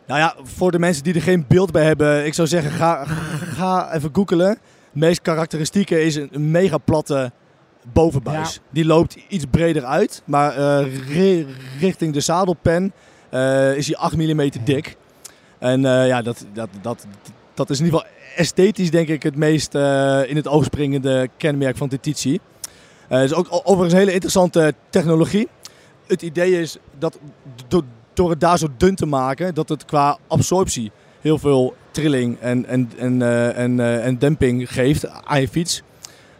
[0.06, 3.04] Nou ja, voor de mensen die er geen beeld bij hebben, ik zou zeggen ga,
[3.58, 4.48] ga even googelen.
[4.48, 4.58] Het
[5.00, 7.32] meest karakteristieke is een mega platte
[7.92, 8.54] bovenbuis.
[8.54, 8.60] Ja.
[8.70, 11.44] Die loopt iets breder uit, maar uh,
[11.80, 12.92] richting de zadelpen
[13.30, 14.96] uh, is hij 8 mm dik.
[15.58, 17.06] En ja, dat, dat, dat,
[17.54, 21.28] dat is in ieder geval esthetisch denk ik het meest uh, in het oog springende
[21.36, 22.38] kenmerk van Titici.
[23.08, 25.48] Het uh, is ook overigens een hele interessante technologie.
[26.06, 27.18] Het idee is dat
[27.68, 30.90] do door het daar zo dun te maken, dat het qua absorptie
[31.20, 35.82] heel veel trilling en, en, en, uh, en, en demping geeft aan je fiets.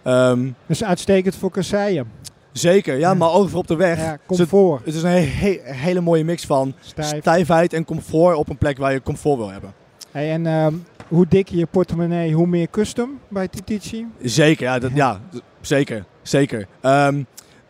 [0.05, 2.11] Um, dus uitstekend voor kasseien.
[2.53, 3.99] Zeker, ja, maar ook voor op de weg.
[3.99, 4.85] Ja, comfort.
[4.85, 7.17] Dus het is een he he hele mooie mix van Stijf.
[7.19, 9.75] stijfheid en comfort op een plek waar je comfort wil hebben.
[10.11, 14.07] Hey, en um, hoe dikker je portemonnee, hoe meer custom bij Titici?
[14.23, 15.21] Zeker, ja, dat, ja
[15.61, 16.05] zeker.
[16.23, 16.67] zeker.
[16.83, 17.27] Um,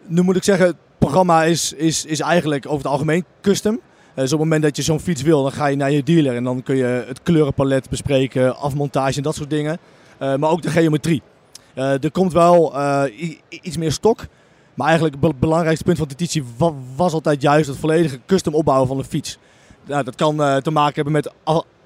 [0.07, 3.81] nu moet ik zeggen, het programma is, is, is eigenlijk over het algemeen custom.
[4.15, 6.37] Dus op het moment dat je zo'n fiets wil, dan ga je naar je dealer
[6.37, 9.79] en dan kun je het kleurenpalet bespreken, afmontage en dat soort dingen.
[10.23, 11.23] Uh, maar ook de geometrie.
[11.75, 12.75] Uh, er komt wel
[13.49, 14.27] iets meer stok.
[14.75, 16.09] Maar eigenlijk het belangrijkste punt van
[16.57, 19.39] was, was altijd juist het volledige custom opbouwen van een fiets.
[19.87, 21.33] Nou, dat kan te maken hebben met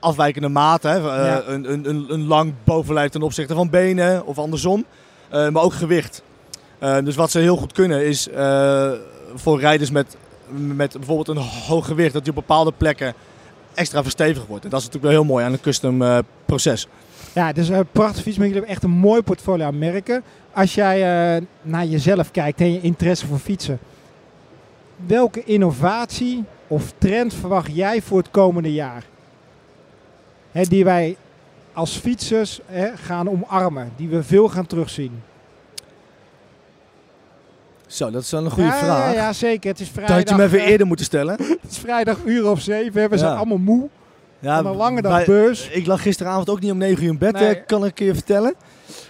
[0.05, 0.91] afwijkende maten.
[0.91, 0.97] Hè?
[0.97, 1.43] Ja.
[1.47, 4.85] een, een, een, een lang bovenlijf ten opzichte van benen of andersom.
[5.33, 6.23] Uh, maar ook gewicht.
[6.83, 8.29] Uh, dus wat ze heel goed kunnen is
[9.35, 10.17] voor rijders met,
[10.49, 12.13] met bijvoorbeeld een hoog gewicht...
[12.13, 13.15] dat je op bepaalde plekken
[13.75, 14.65] extra verstevigd wordt.
[14.65, 16.89] En dat is natuurlijk wel heel mooi aan een custom uh, proces.
[17.33, 18.37] Ja, dus een prachtig fiets.
[18.37, 20.23] Maar jullie hebben echt een mooi portfolio aan merken.
[20.53, 23.79] Als jij uh, naar jezelf kijkt en je interesse voor fietsen.
[25.07, 29.05] Welke innovatie of trend verwacht jij voor het komende jaar?
[30.55, 31.17] Hè, die wij
[31.73, 33.93] als fietsers hè, gaan omarmen.
[33.97, 35.23] Die we veel gaan terugzien.
[37.87, 39.15] Zo, dat is wel een goede ja, vraag.
[39.15, 39.71] Ja, ja, zeker.
[39.71, 40.17] Het is vrijdag.
[40.17, 41.37] Dat had je me even eerder moeten stellen.
[41.63, 43.11] Het is vrijdag uur of zeven.
[43.11, 43.37] We zijn Ja.
[43.37, 43.89] allemaal moe.
[44.39, 45.69] Ja, een lange dag beurs.
[45.69, 47.65] Ik lag gisteravond ook niet om 9 uur in bed, Nee.
[47.65, 48.55] kan ik je vertellen.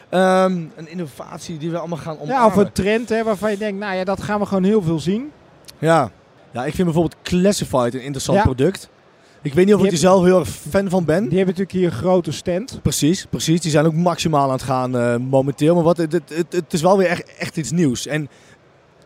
[0.08, 2.34] Ehm, een innovatie die we allemaal gaan omarmen.
[2.34, 4.82] Ja, of een trend hè, waarvan je denkt, nou ja, dat gaan we gewoon heel
[4.82, 5.30] veel zien.
[5.78, 6.10] Ja.
[6.50, 8.44] ja, ik vind bijvoorbeeld Classified een interessant Ja.
[8.44, 8.88] product.
[9.44, 11.28] Ik weet niet of Die ik er zelf heel erg fan van ben.
[11.28, 12.78] Die hebben natuurlijk hier een grote stand.
[12.82, 13.60] Precies, precies.
[13.60, 15.74] Die zijn ook maximaal aan het gaan eh, momenteel.
[15.74, 18.06] Maar wat, het, het, het, het is wel weer echt, echt iets nieuws.
[18.06, 18.28] En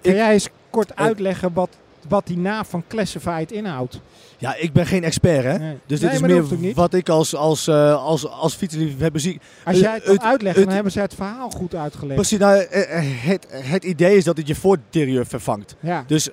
[0.01, 1.05] jij eens kort Eh.
[1.07, 1.69] uitleggen wat,
[2.09, 4.01] wat die naam van Classified inhoudt?
[4.41, 5.59] ja, ik ben geen expert hè.
[5.59, 5.79] Nee.
[5.87, 9.41] Dus Nee, dit is meer wat ik als, als, eh, als, als fietsliefhebber zie.
[9.65, 12.15] Als jij het kan het- het- dan hebben zij het verhaal goed uitgelegd.
[12.15, 15.77] Precies, nou, het, het idee is dat het je voorterieur vervangt.
[15.81, 16.29] Ja, Dus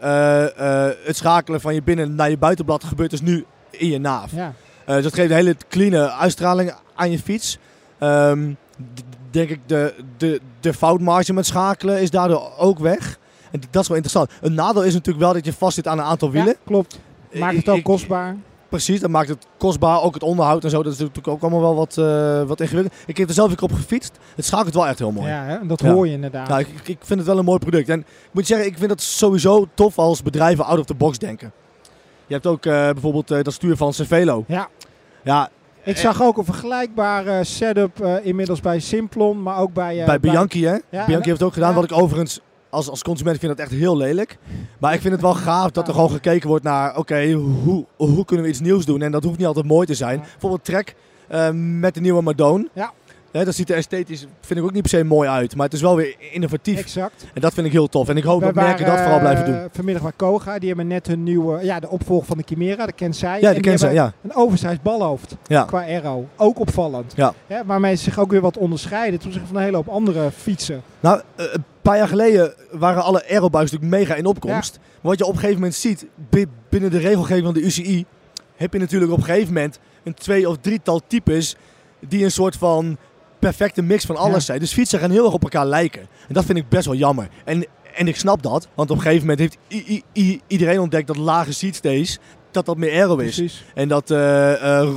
[1.05, 3.45] het schakelen van je binnen naar je buitenblad gebeurt dus nu
[3.79, 4.31] in je naaf.
[4.31, 4.53] ja.
[4.85, 7.57] Eh, dus dat geeft een hele clean uitstraling aan je fiets.
[7.97, 8.53] Ehm,
[9.31, 13.19] denk ik de, de, de foutmarge met schakelen is daardoor ook weg.
[13.51, 14.31] En dat is wel interessant.
[14.41, 16.53] Een nadeel is natuurlijk wel dat je vast zit aan een aantal wielen.
[16.53, 16.99] Ja, klopt.
[17.33, 18.35] Maakt het ook kostbaar.
[18.69, 20.01] Precies, dat maakt het kostbaar.
[20.01, 20.83] Ook het onderhoud en zo.
[20.83, 23.01] Dat is natuurlijk ook allemaal wel wat, uh, wat ingewikkeld.
[23.05, 24.17] Ik heb er zelf ook op gefietst.
[24.35, 25.27] Het schakelt wel echt heel mooi.
[25.27, 25.67] Ja, hè?
[25.67, 26.47] dat hoor je inderdaad.
[26.47, 27.89] Nou, ik, ik, vind het wel een mooi product.
[27.89, 31.17] En ik moet zeggen, ik vind het sowieso tof als bedrijven out of the box
[31.17, 31.51] denken.
[32.27, 34.43] Je hebt ook uh, bijvoorbeeld uh, dat stuur van Cervelo.
[34.47, 34.67] Ja.
[35.23, 35.49] Ja,
[35.83, 39.99] ik zag ook een vergelijkbare setup uh, inmiddels bij Simplon, maar ook bij...
[39.99, 40.71] Uh, bij Bianchi, hè?
[40.71, 41.75] Ja, Bianchi heeft het ook gedaan, ja.
[41.75, 44.37] wat ik overigens als, als consument vind dat echt heel lelijk.
[44.79, 47.85] Maar ik vind het wel gaaf dat er gewoon gekeken wordt naar, oké, okay, hoe,
[47.95, 49.01] hoe kunnen we iets nieuws doen?
[49.01, 50.19] En dat hoeft niet altijd mooi te zijn.
[50.19, 50.95] Bijvoorbeeld Trek
[51.31, 52.69] uh, met de nieuwe Madone.
[52.73, 52.91] Ja.
[53.43, 55.55] Dat ziet er esthetisch, vind ik ook niet per se mooi uit.
[55.55, 56.79] Maar het is wel weer innovatief.
[56.79, 57.25] Exact.
[57.33, 58.09] En dat vind ik heel tof.
[58.09, 59.69] En ik hoop Wij dat merken dat vooral blijven doen.
[59.71, 60.59] vanmiddag bij Koga.
[60.59, 62.85] Die hebben net hun nieuwe, ja, de opvolger van de Chimera.
[62.85, 63.41] Dat kent zij.
[63.41, 64.13] Ja, die kent zij, ja.
[64.21, 65.35] Een oversized balhoofd.
[65.47, 65.63] Ja.
[65.63, 66.27] Qua aero.
[66.35, 67.13] Ook opvallend.
[67.15, 67.33] Ja.
[67.47, 67.65] ja.
[67.65, 70.81] waarmee ze zich ook weer wat onderscheiden ten opzichte van een hele hoop andere fietsen.
[70.99, 74.73] Nou, uh, een paar jaar geleden waren alle aerobuizen natuurlijk mega in opkomst.
[74.73, 74.79] Ja.
[74.81, 76.05] Maar wat je op een gegeven moment ziet,
[76.69, 78.05] binnen de regelgeving van de UCI,
[78.55, 81.55] heb je natuurlijk op een gegeven moment een twee of drietal types
[81.99, 82.97] die een soort van
[83.45, 84.39] perfecte mix van alles ja.
[84.39, 84.59] zijn.
[84.59, 86.01] Dus fietsen gaan heel erg op elkaar lijken.
[86.01, 87.27] En dat vind ik best wel jammer.
[87.43, 91.07] En, en ik snap dat, want op een gegeven moment heeft i, i, iedereen ontdekt
[91.07, 92.19] dat lage seatstays,
[92.51, 93.35] dat dat meer aero is.
[93.35, 93.63] Precies.
[93.73, 94.89] En dat uh, uh,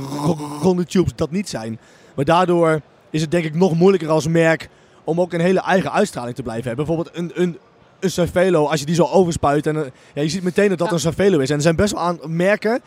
[0.61, 1.79] ronde tubes dat niet zijn.
[2.15, 4.69] Maar daardoor is het denk ik nog moeilijker als merk
[5.03, 6.85] om ook een hele eigen uitstraling te blijven hebben.
[6.85, 7.57] Bijvoorbeeld een, een,
[7.99, 9.67] een Cervelo, als je die zo overspuit.
[9.67, 9.81] En, uh,
[10.13, 10.93] ja, je ziet meteen dat dat ja.
[10.93, 11.49] een Cervelo is.
[11.49, 12.81] En er zijn best wel aan merken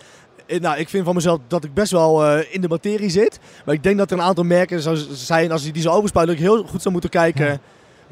[0.46, 3.38] nou, ik vind van mezelf dat ik best wel uh, in de materie zit.
[3.64, 6.26] Maar ik denk dat er een aantal merken zou zijn, als je die zo overspuit,
[6.26, 7.58] dat ik heel goed zou moeten kijken ja.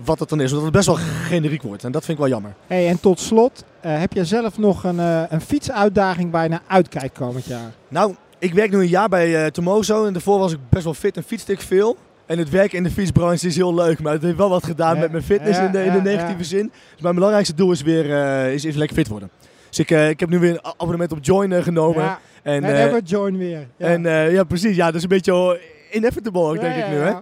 [0.05, 0.51] wat het dan is.
[0.51, 1.85] Omdat het best wel generiek wordt.
[1.85, 2.55] En dat vind ik wel jammer.
[2.67, 6.49] Hey, en tot slot, uh, heb jij zelf nog een, uh, een fietsuitdaging waar je
[6.49, 7.73] naar uitkijkt komend jaar?
[7.89, 10.07] Nou, ik werk nu een jaar bij Tomozo.
[10.07, 11.97] En daarvoor was ik best wel fit en fietste ik veel.
[12.27, 14.95] En het werken in de fietsbranche is heel leuk, maar het heeft wel wat gedaan
[14.95, 16.73] ja, met mijn fitness ja, in, de, in de negatieve zin.
[16.93, 18.07] Dus mijn belangrijkste doel is weer
[18.53, 19.31] is, is lekker fit worden.
[19.71, 22.19] Dus ik, ik heb nu weer een abonnement op Join genomen.
[22.43, 23.67] En, en hebben we Join weer.
[23.77, 23.87] Ja.
[23.87, 24.03] En
[24.33, 24.77] ja, precies.
[24.77, 25.61] Ja, dat is een beetje
[25.93, 26.97] inevitable, denk ik nu.
[26.97, 27.13] Hè?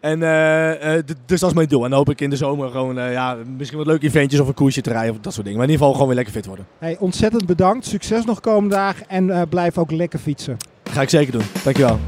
[0.00, 1.84] En uh, uh, dus dat is mijn doel.
[1.84, 4.54] En dan hoop ik in de zomer gewoon ja, misschien wat leuke eventjes of een
[4.54, 5.58] koersje te rijden of dat soort dingen.
[5.58, 6.66] Maar in ieder geval gewoon weer lekker fit worden.
[6.78, 7.86] Hey, ontzettend bedankt.
[7.86, 10.56] Succes nog komende dagen en blijf ook lekker fietsen.
[10.90, 11.42] Ga ik zeker doen.
[11.64, 11.98] Dankjewel.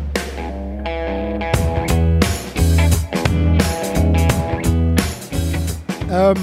[6.11, 6.37] Um,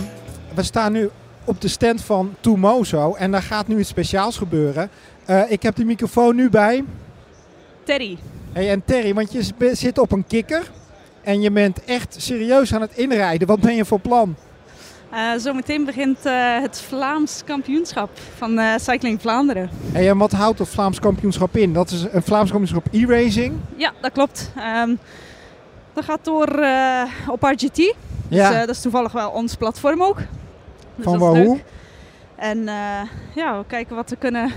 [0.56, 1.10] we staan nu
[1.46, 4.90] op de stand van Tumozo en daar gaat nu iets speciaals gebeuren.
[5.30, 6.84] Uh, ik heb de microfoon nu bij.
[7.84, 8.18] Terry.
[8.52, 10.72] Hey, en Terry, want je zit op een kikker
[11.22, 13.48] en je bent echt serieus aan het inrijden.
[13.48, 14.36] Wat ben je voor plan?
[15.14, 19.70] Uh, zometeen begint uh, het Vlaams kampioenschap van uh, Cycling Vlaanderen.
[19.92, 21.74] Hey, en wat houdt dat Vlaams kampioenschap in?
[21.74, 23.56] Dat is een Vlaams kampioenschap e-racing?
[23.76, 24.52] Ja, dat klopt.
[24.84, 25.00] Um,
[25.94, 26.48] dat gaat door
[27.28, 27.96] op RGT.
[28.28, 28.50] Ja.
[28.50, 30.18] Dus dat is toevallig wel ons platform ook.
[30.96, 31.60] Dus van waar hoe?
[32.36, 32.64] En
[33.36, 34.52] ja, we kijken wat we kunnen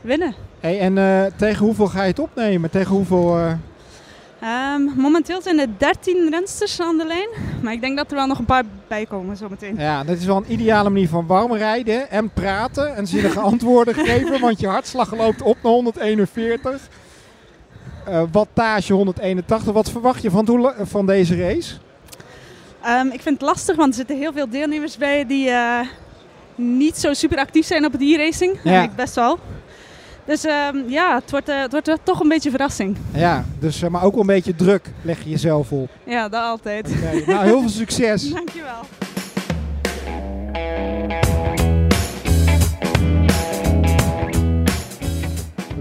[0.00, 0.34] winnen.
[0.60, 2.70] Hey, en uh, tegen hoeveel ga je het opnemen?
[2.70, 3.38] Tegen hoeveel...
[3.38, 3.52] Uh...
[4.74, 7.28] Um, momenteel zijn er 13 rensters aan de lijn.
[7.62, 9.76] Maar ik denk dat er wel nog een paar bij komen zometeen.
[9.78, 13.94] Ja, dat is wel een ideale manier van warm rijden en praten en zinnige antwoorden
[13.94, 14.40] geven.
[14.40, 16.88] Want je hartslag loopt op naar 141.
[18.08, 19.72] Uh, wattage 181.
[19.72, 21.74] Wat verwacht je van, van deze race?
[22.86, 25.80] Um, ik vind het lastig, want er zitten heel veel deelnemers bij die uh,
[26.54, 28.58] niet zo super actief zijn op het e-racing.
[28.64, 28.82] Ja.
[28.82, 29.38] Ik best wel.
[30.24, 32.96] Dus um, ja, het wordt, uh, het wordt toch een beetje verrassing.
[33.14, 35.90] Ja, dus, uh, maar ook wel een beetje druk leg je jezelf op.
[36.04, 36.90] Ja, dat altijd.
[36.96, 37.22] Okay.
[37.26, 38.30] nou, heel veel succes.
[38.34, 38.80] Dankjewel.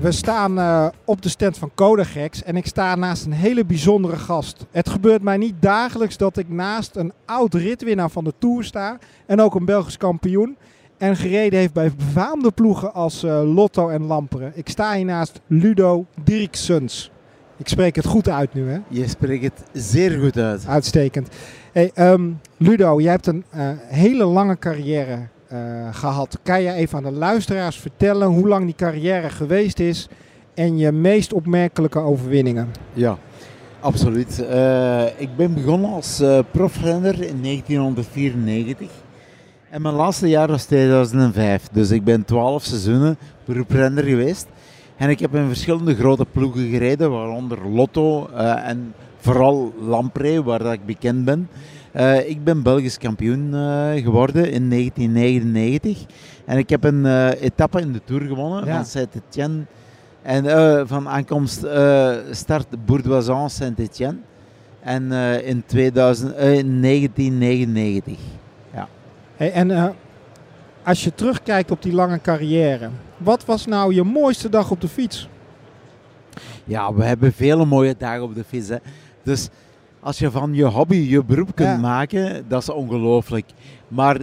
[0.02, 4.16] We staan uh, op de stand van Codagex en ik sta naast een hele bijzondere
[4.16, 4.66] gast.
[4.72, 8.98] Het gebeurt mij niet dagelijks dat ik naast een oud ritwinnaar van de Tour sta
[9.26, 10.58] en ook een Belgisch kampioen.
[10.98, 14.52] En gereden heeft bij befaamde ploegen als uh, Lotto en Lamperen.
[14.56, 17.12] Ik sta hier naast Ludo Dirksens.
[17.58, 18.80] Ik spreek het goed uit nu, hè?
[18.88, 20.68] Je spreekt het zeer goed uit.
[20.68, 21.28] Uitstekend.
[21.72, 25.28] Hey, um, Ludo, jij hebt een uh, hele lange carrière
[25.92, 26.40] gehad.
[26.44, 30.08] Kan je even aan de luisteraars vertellen hoe lang die carrière geweest is
[30.54, 32.68] en je meest opmerkelijke overwinningen?
[32.94, 33.18] Ja,
[33.80, 34.46] absoluut.
[35.18, 38.90] ik ben begonnen als profrenner in 1994.
[39.70, 41.68] En mijn laatste jaar was 2005.
[41.72, 44.48] Dus ik ben 12 seizoenen beroeprenner geweest.
[44.98, 48.28] En ik heb in verschillende grote ploegen gereden, waaronder Lotto
[48.66, 51.50] en vooral Lampre, waar dat ik bekend ben.
[51.95, 56.06] Uh, ik ben Belgisch kampioen uh, geworden in 1999.
[56.45, 58.75] En ik heb een etappe in de Tour gewonnen ja.
[58.75, 59.65] van Saint-Etienne.
[60.21, 61.65] En van aankomst
[62.32, 64.17] start Bourdoisan Saint-Etienne.
[64.82, 68.17] En uh, in 2000, uh, 1999.
[68.73, 68.88] Ja.
[69.36, 69.88] Hey, en uh,
[70.84, 74.88] als je terugkijkt op die lange carrière, wat was nou je mooiste dag op de
[74.88, 75.30] fiets?
[76.63, 78.69] Ja, we hebben vele mooie dagen op de fiets.
[78.69, 78.77] Hè.
[79.23, 79.49] Dus
[80.02, 81.78] als je van je hobby je beroep kunt ja.
[81.78, 83.46] maken, dat is ongelooflijk.
[83.88, 84.18] Maar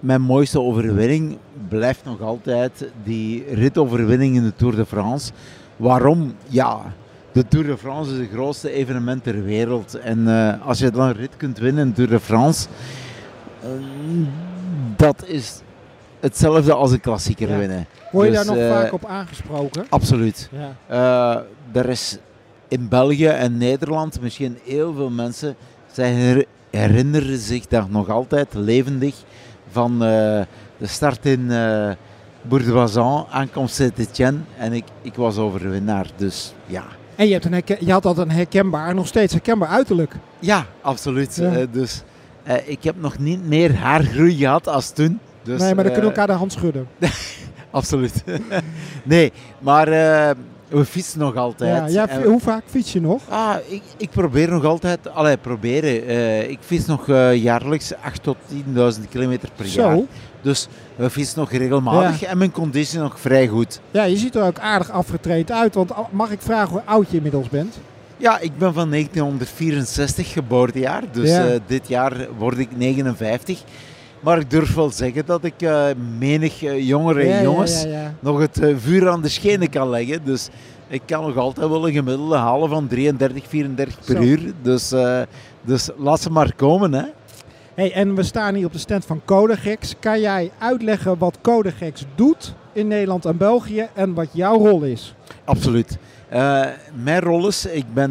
[0.00, 5.32] mijn mooiste overwinning blijft nog altijd die ritoverwinning in de Tour de France.
[5.76, 6.34] Waarom?
[6.46, 6.80] Ja,
[7.32, 9.94] de Tour de France is het grootste evenement ter wereld.
[9.94, 12.68] En uh, als je dan een rit kunt winnen in de Tour de France,
[13.64, 13.68] uh,
[14.96, 15.60] dat is
[16.20, 17.58] hetzelfde als een klassieker ja.
[17.58, 17.86] winnen.
[18.12, 19.86] Word je dus, daar nog uh, vaak op aangesproken?
[19.88, 20.50] Absoluut.
[20.88, 21.44] Ja.
[21.72, 22.18] er is
[22.70, 25.56] in België en Nederland misschien heel veel mensen
[25.92, 29.14] zij herinneren zich dat nog altijd levendig
[29.70, 30.46] van de
[30.86, 31.50] start in
[32.42, 36.06] Bourdoisan, aankomst Saint-Etienne en ik, ik was overwinnaar.
[36.16, 36.84] Dus ja.
[37.16, 40.14] En je, hebt een je had altijd een herkenbaar, nog steeds herkenbaar uiterlijk.
[40.38, 41.36] Ja, absoluut.
[41.36, 41.58] Ja.
[41.58, 42.02] Uh, dus
[42.48, 45.18] uh, ik heb nog niet meer haargroei gehad als toen.
[45.42, 46.88] Dus, nee, maar dan kunnen we elkaar de hand schudden.
[47.70, 48.24] absoluut.
[49.02, 49.86] nee, maar
[50.70, 51.92] we fietsen nog altijd.
[51.92, 53.22] Ja, ja hoe vaak fiets je nog?
[53.28, 56.10] Ah, ik, ik probeer nog altijd, allee, proberen.
[56.10, 58.36] Uh, ik fiets nog uh, jaarlijks 8.000 tot
[58.96, 59.80] 10.000 kilometer per Zo.
[59.80, 59.98] jaar.
[60.42, 62.26] Dus we fietsen nog regelmatig Ja.
[62.28, 63.80] en mijn conditie nog vrij goed.
[63.90, 65.74] Ja, je ziet er ook aardig afgetraind uit.
[65.74, 67.78] Want mag ik vragen hoe oud je inmiddels bent?
[68.16, 71.46] Ja, ik ben van 1964 geboortejaar, dus Ja.
[71.46, 73.62] eh, dit jaar word ik 59.
[74.20, 75.86] Maar ik durf wel zeggen dat ik eh,
[76.18, 79.88] menig eh, jongere Ja, ja, jongens ja, nog het eh, vuur aan de schenen kan
[79.88, 80.24] leggen.
[80.24, 80.48] Dus
[80.88, 84.22] ik kan nog altijd wel een gemiddelde halen van 33, 34 per Zo.
[84.22, 84.52] uur.
[84.62, 84.94] Dus,
[85.62, 86.92] dus laat ze maar komen.
[86.92, 87.04] Hè.
[87.74, 89.94] Hey, en we staan hier op de stand van Codegex.
[90.00, 95.14] Kan jij uitleggen wat Codegex doet in Nederland en België en wat jouw rol is?
[95.44, 95.98] Absoluut.
[97.02, 98.10] Mijn rol is, ik ben,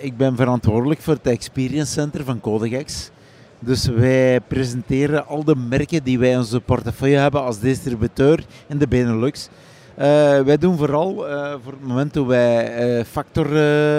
[0.00, 3.10] ik ben verantwoordelijk voor het Experience Center van Codegex.
[3.64, 8.78] Dus wij presenteren al de merken die wij in onze portefeuille hebben als distributeur in
[8.78, 9.48] de Benelux.
[9.94, 10.06] Eh,
[10.40, 13.46] wij doen vooral eh, voor het moment dat wij eh, Factor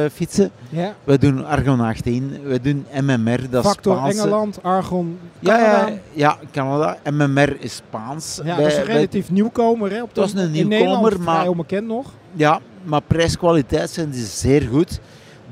[0.10, 0.52] fietsen.
[0.69, 0.93] Ja.
[1.04, 4.21] We doen Argon 18, we doen MMR, dat is Factor Spaanse.
[4.21, 5.88] Engeland, Argon, Ja, Canada.
[5.88, 6.97] ja, ja, Canada.
[7.12, 8.39] MMR is Spaans.
[8.43, 9.91] Ja, Wij- dat is een wij- relatief nieuwkomer.
[9.91, 12.12] Hè, op de- Dat is een in nieuwkomer, Nederland maar- vrij onbekend nog.
[12.34, 14.99] Ja, maar prijs-kwaliteit zijn die zeer goed.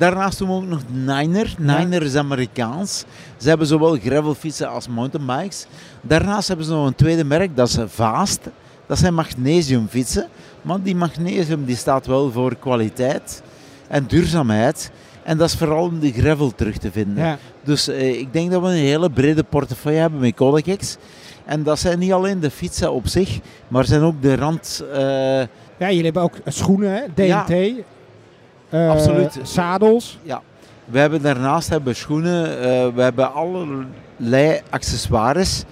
[0.01, 1.55] Daarnaast doen we ook nog Niner.
[1.57, 3.05] Niner is Amerikaans.
[3.37, 5.65] Ze hebben zowel gravelfietsen als mountainbikes.
[6.01, 8.39] Daarnaast hebben ze nog een tweede merk, dat is Vaast.
[8.87, 10.27] Dat zijn magnesiumfietsen.
[10.61, 13.41] Maar die magnesium die staat wel voor kwaliteit
[13.87, 14.91] en duurzaamheid.
[15.23, 17.23] En dat is vooral om de gravel terug te vinden.
[17.23, 17.37] Ja.
[17.63, 20.97] Dus eh, ik denk dat we een hele brede portefeuille hebben met Codegex.
[21.45, 24.83] En dat zijn niet alleen de fietsen op zich, maar zijn ook de rand...
[24.93, 24.99] eh,
[25.77, 27.01] ja, jullie hebben ook schoenen, hè?
[27.13, 27.47] DMT.
[27.47, 27.73] Ja.
[28.71, 29.39] Eh, Absoluut.
[29.43, 30.17] Zadels.
[30.85, 35.63] We hebben daarnaast hebben we schoenen, eh, we hebben allerlei accessoires.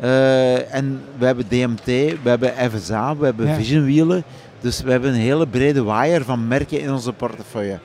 [0.00, 1.84] Eh, en we hebben DMT,
[2.22, 3.54] we hebben FSA, we hebben Ja.
[3.54, 4.22] visionwielen.
[4.60, 7.78] Dus we hebben een hele brede waaier van merken in onze portefeuille.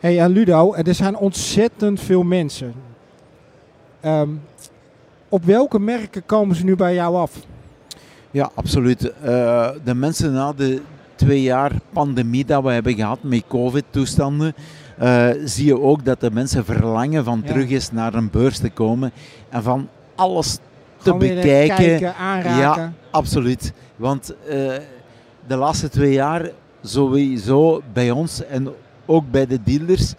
[0.00, 2.74] Hey, en Ludo, er zijn ontzettend veel mensen.
[4.00, 4.28] Ehm,
[5.28, 7.32] op welke merken komen ze nu bij jou af?
[8.30, 9.12] Ja, absoluut.
[9.84, 10.80] De mensen na de
[11.20, 14.54] twee jaar pandemie dat we hebben gehad met COVID-toestanden,
[14.98, 17.48] eh, zie je ook dat de mensen verlangen van Ja.
[17.52, 19.12] terug eens naar een beurs te komen
[19.48, 20.58] en van alles
[21.02, 21.76] te bekijken.
[21.76, 22.94] kijken, aanraken.
[23.10, 23.72] Absoluut.
[23.96, 24.56] Want eh,
[25.46, 26.50] de laatste twee jaar
[26.82, 28.68] sowieso bij ons en
[29.06, 30.14] ook bij de dealers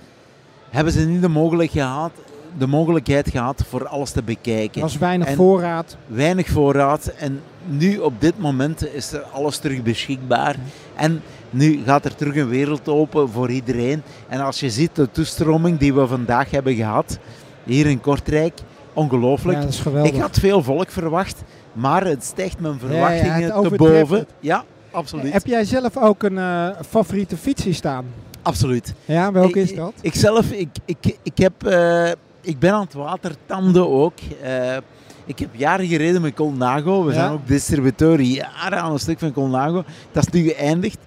[0.69, 2.11] hebben ze niet de mogelijkheid gehad,
[2.57, 4.75] de mogelijkheid gehad voor alles te bekijken.
[4.75, 5.97] Er was weinig En- voorraad.
[6.07, 10.55] Weinig voorraad en nu op dit moment is er alles terug beschikbaar.
[10.95, 14.01] En nu gaat er terug een wereld open voor iedereen.
[14.27, 17.17] En als je ziet de toestroming die we vandaag hebben gehad,
[17.63, 18.59] hier in Kortrijk,
[18.93, 19.57] ongelooflijk.
[19.57, 20.11] Ja, dat is geweldig.
[20.13, 21.43] Ik had veel volk verwacht,
[21.73, 24.27] maar het stijgt mijn ja, verwachtingen te boven.
[24.39, 25.33] Ja, absoluut.
[25.33, 28.05] Heb jij zelf ook een eh, favoriete fiets hier staan?
[28.41, 28.93] absoluut.
[29.05, 29.93] Ja, welke Ik- is dat?
[30.01, 34.13] Ik zelf, ik, ik, ik, heb, eh, ik ben aan het watertanden ook.
[34.41, 34.77] Eh,
[35.25, 37.03] ik heb jaren gereden met Colnago.
[37.03, 37.19] We Ja.
[37.19, 39.83] zijn ook distributeur jaren aan een stuk van Colnago.
[40.11, 40.97] Dat is nu geëindigd.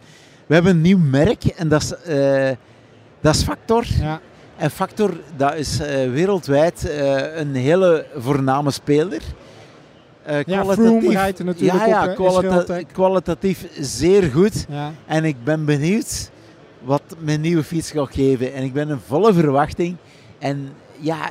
[0.47, 2.51] We hebben een nieuw merk en dat is, eh,
[3.21, 3.85] dat is Factor.
[4.01, 4.21] Ja.
[4.57, 9.23] En Factor, dat is eh, wereldwijd eh, een hele voorname speler.
[10.47, 10.63] Ja,
[11.01, 14.67] rijdt er natuurlijk ja, ja, op, kwalita- kwalitatief zeer goed.
[14.69, 14.93] Ja.
[15.07, 16.31] En ik ben benieuwd
[16.83, 18.53] wat mijn nieuwe fiets gaat geven.
[18.55, 19.97] En ik ben in volle verwachting.
[20.39, 20.69] En
[21.01, 21.31] ja,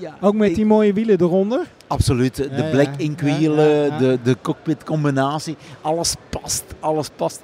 [0.00, 1.66] ja Ook met die mooie wielen eronder.
[1.86, 2.36] Absoluut.
[2.36, 2.70] De Ja, ja.
[2.70, 3.98] black ink wielen, ja, ja.
[3.98, 5.56] De, de cockpit combinatie.
[5.80, 6.64] Alles past.
[6.80, 7.42] Alles past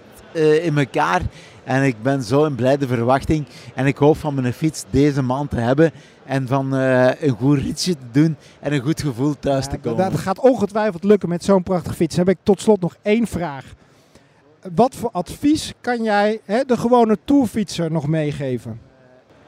[0.62, 1.20] in elkaar.
[1.64, 3.46] En ik ben zo in blijde verwachting.
[3.74, 5.90] En ik hoop van mijn fiets deze maand te hebben.
[6.24, 10.10] En van een goed ritje te doen en een goed gevoel thuis te komen.
[10.10, 12.16] Dat gaat ongetwijfeld lukken met zo'n prachtige fiets.
[12.16, 13.64] Dan heb ik tot slot nog één vraag.
[14.74, 18.80] Wat voor advies kan jij hè, de gewone tourfietser nog meegeven?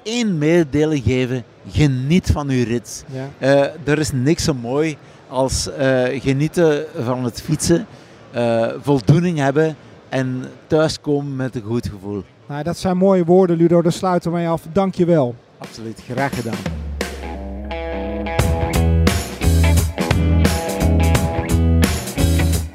[0.03, 1.45] Eén mededeling geven.
[1.71, 3.05] Geniet van uw rit.
[3.11, 3.73] Ja.
[3.85, 4.97] er is niks zo mooi
[5.29, 5.69] als
[6.13, 7.87] genieten van het fietsen.
[8.81, 9.77] voldoening hebben
[10.09, 12.23] en thuiskomen met een goed gevoel.
[12.49, 13.83] Nou, dat zijn mooie woorden, Ludo.
[13.83, 14.67] Daar sluiten we mee af.
[14.73, 15.35] Dank je wel.
[15.59, 16.59] Absoluut, graag gedaan.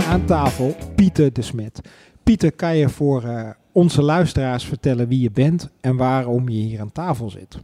[0.07, 1.81] Aan tafel Pieter de Smet.
[2.23, 6.79] Pieter, kan je voor uh, onze luisteraars vertellen wie je bent en waarom je hier
[6.79, 7.57] aan tafel zit?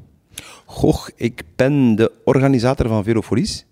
[0.66, 3.66] Goh, ik ben de organisator van Velofolis,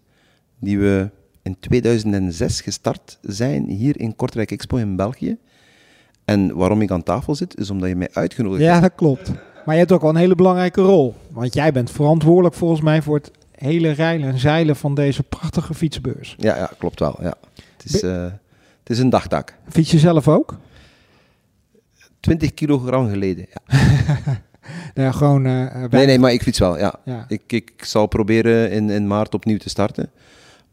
[0.60, 1.10] die we
[1.42, 5.38] in 2006 gestart zijn hier in Kortrijk Expo in België.
[6.26, 8.74] En waarom ik aan tafel zit, is omdat je mij uitgenodigd hebt.
[8.76, 9.32] Ja, dat klopt.
[9.66, 11.16] Maar je hebt ook wel een hele belangrijke rol.
[11.32, 15.74] Want jij bent verantwoordelijk volgens mij voor het hele rijlen en zeilen van deze prachtige
[15.74, 16.36] fietsbeurs.
[16.38, 17.18] Ja, ja klopt wel.
[17.22, 17.34] Ja.
[17.78, 18.24] Het, is, uh,
[18.80, 19.58] het is een dagtaak.
[19.70, 20.58] Fiets je zelf ook?
[22.20, 23.78] 20 kilogram geleden, ja.
[24.94, 27.00] ja gewoon, uh, nee, nee, maar ik fiets wel, ja.
[27.06, 27.26] ja.
[27.28, 30.10] Ik, ik zal proberen in, in maart opnieuw te starten.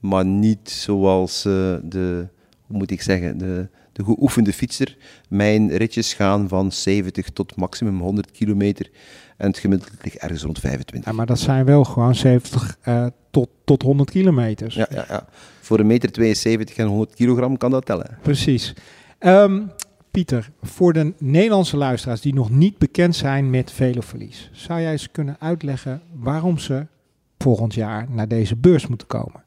[0.01, 1.53] Maar niet zoals uh,
[1.83, 2.27] de,
[2.67, 4.97] hoe moet ik zeggen, de, de geoefende fietser.
[5.29, 8.91] Mijn ritjes gaan van 70 tot maximum 100 kilometer.
[9.37, 11.11] En het gemiddelde ligt ergens rond 25.
[11.11, 14.75] Ja, maar dat zijn wel gewoon 70 uh, tot, tot 100 kilometers.
[14.75, 15.27] Ja, ja, ja.
[15.61, 18.19] Voor een meter 72 en 100 kilogram kan dat tellen.
[18.23, 18.75] Precies.
[19.21, 19.71] Um,
[20.15, 25.11] Pieter, voor de Nederlandse luisteraars die nog niet bekend zijn met veloverlies, zou jij eens
[25.11, 26.87] kunnen uitleggen waarom ze
[27.39, 29.45] volgend jaar naar deze beurs moeten komen?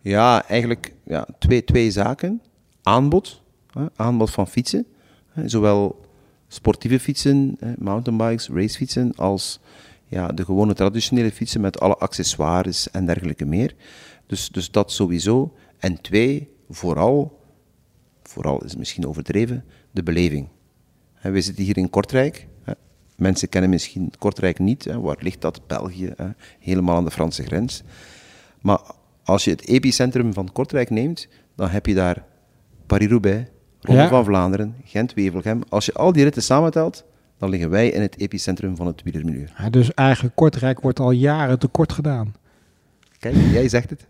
[0.00, 2.42] Ja, eigenlijk ja, twee, twee zaken.
[2.82, 4.86] Aanbod, hè, aanbod van fietsen,
[5.28, 6.04] hè, zowel
[6.48, 9.60] sportieve fietsen, hè, mountainbikes, racefietsen, als
[10.06, 13.74] ja, de gewone traditionele fietsen met alle accessoires en dergelijke meer.
[14.26, 15.54] Dus, dus dat sowieso.
[15.78, 17.39] En twee, vooral
[18.30, 20.48] vooral is het misschien overdreven, de beleving.
[21.22, 22.46] We zitten hier in Kortrijk.
[23.16, 24.84] Mensen kennen misschien Kortrijk niet.
[24.84, 25.66] Waar ligt dat?
[25.66, 26.14] België,
[26.58, 27.82] helemaal aan de Franse grens.
[28.60, 28.80] Maar
[29.24, 32.24] als je het epicentrum van Kortrijk neemt, dan heb je daar
[32.86, 35.62] Paris-Roubaix, Ronde van Vlaanderen, Gent-Wevelgem.
[35.68, 37.04] Als je al die ritten samentelt,
[37.38, 39.48] dan liggen wij in het epicentrum van het wielermilieu.
[39.58, 42.34] Ja, dus eigenlijk Kortrijk wordt al jaren tekort gedaan.
[43.18, 44.06] Kijk, jij zegt het.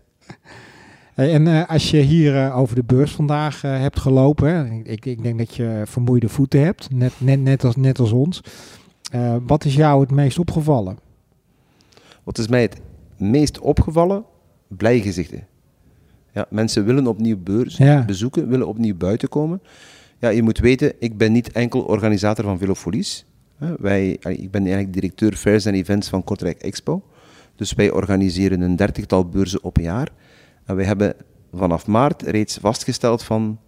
[1.15, 5.23] En uh, als je hier uh, over de beurs vandaag uh, hebt gelopen, ik, ik,
[5.23, 8.41] denk dat je vermoeide voeten hebt, net, net, net, als, net als ons.
[9.47, 10.97] wat is jou het meest opgevallen?
[12.23, 12.81] Wat is mij het
[13.17, 14.23] meest opgevallen?
[14.67, 15.47] Blij gezichten.
[16.33, 18.05] Ja, mensen willen opnieuw beurs ja.
[18.05, 19.61] bezoeken, willen opnieuw buiten komen.
[20.19, 23.25] Ja, je moet weten, ik ben niet enkel organisator van Velofolies.
[23.79, 27.03] Wij, ik ben eigenlijk directeur Fairs en Events van Kortrijk Expo.
[27.55, 30.09] Dus wij organiseren een dertigtal beurzen op een jaar.
[30.65, 31.15] En wij hebben
[31.53, 33.59] vanaf maart reeds vastgesteld van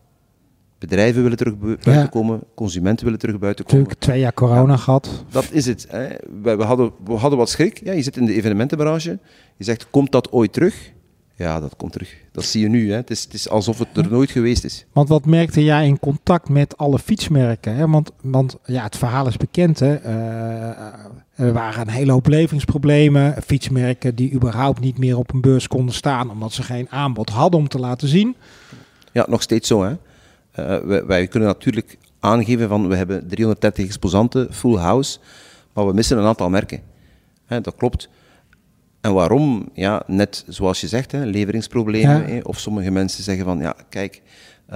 [0.80, 3.80] bedrijven willen terug buiten komen, consumenten willen terug buiten komen.
[3.80, 5.24] Natuurlijk twee jaar corona gehad.
[5.30, 5.88] Dat is het.
[5.90, 6.08] Hè.
[6.42, 7.82] We, we, hadden, we hadden wat schrik.
[7.84, 9.20] Ja, je zit in de evenementenbranche.
[9.58, 10.94] Je zegt, komt dat ooit terug?
[11.44, 12.16] Ja, dat komt terug.
[12.32, 12.90] Dat zie je nu.
[12.90, 12.96] Hè.
[12.96, 14.86] Het, is, het is alsof het er nooit geweest is.
[14.92, 17.76] Want wat merkte jij in contact met alle fietsmerken?
[17.76, 17.88] Hè?
[17.88, 19.80] Want, want ja, het verhaal is bekend.
[19.80, 20.02] Hè?
[20.02, 23.42] Uh, er waren een hele hoop levingsproblemen.
[23.46, 26.30] Fietsmerken die überhaupt niet meer op een beurs konden staan...
[26.30, 28.36] omdat ze geen aanbod hadden om te laten zien.
[29.12, 29.84] Ja, nog steeds zo.
[29.84, 29.92] Hè?
[29.92, 32.88] Uh, wij, wij, kunnen natuurlijk aangeven van...
[32.88, 35.20] we hebben 330 exposanten, full house...
[35.74, 36.82] maar we missen een aantal merken.
[37.46, 38.10] Hè, dat klopt.
[39.04, 39.70] En waarom?
[39.74, 42.26] Ja, net zoals je zegt, hè, leveringsproblemen.
[42.26, 44.22] Hè, of sommige mensen zeggen van, ja, kijk,
[44.70, 44.76] uh,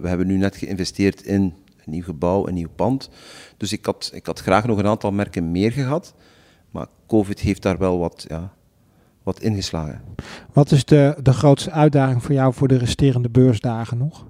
[0.00, 1.42] we hebben nu net geïnvesteerd in
[1.84, 3.10] een nieuw gebouw, een nieuw pand.
[3.56, 6.14] Dus ik had, ik had graag nog een aantal merken meer gehad.
[6.70, 8.52] Maar COVID heeft daar wel wat, ja,
[9.22, 10.00] wat ingeslagen.
[10.52, 14.26] Wat is de, de grootste uitdaging voor jou voor de resterende beursdagen nog?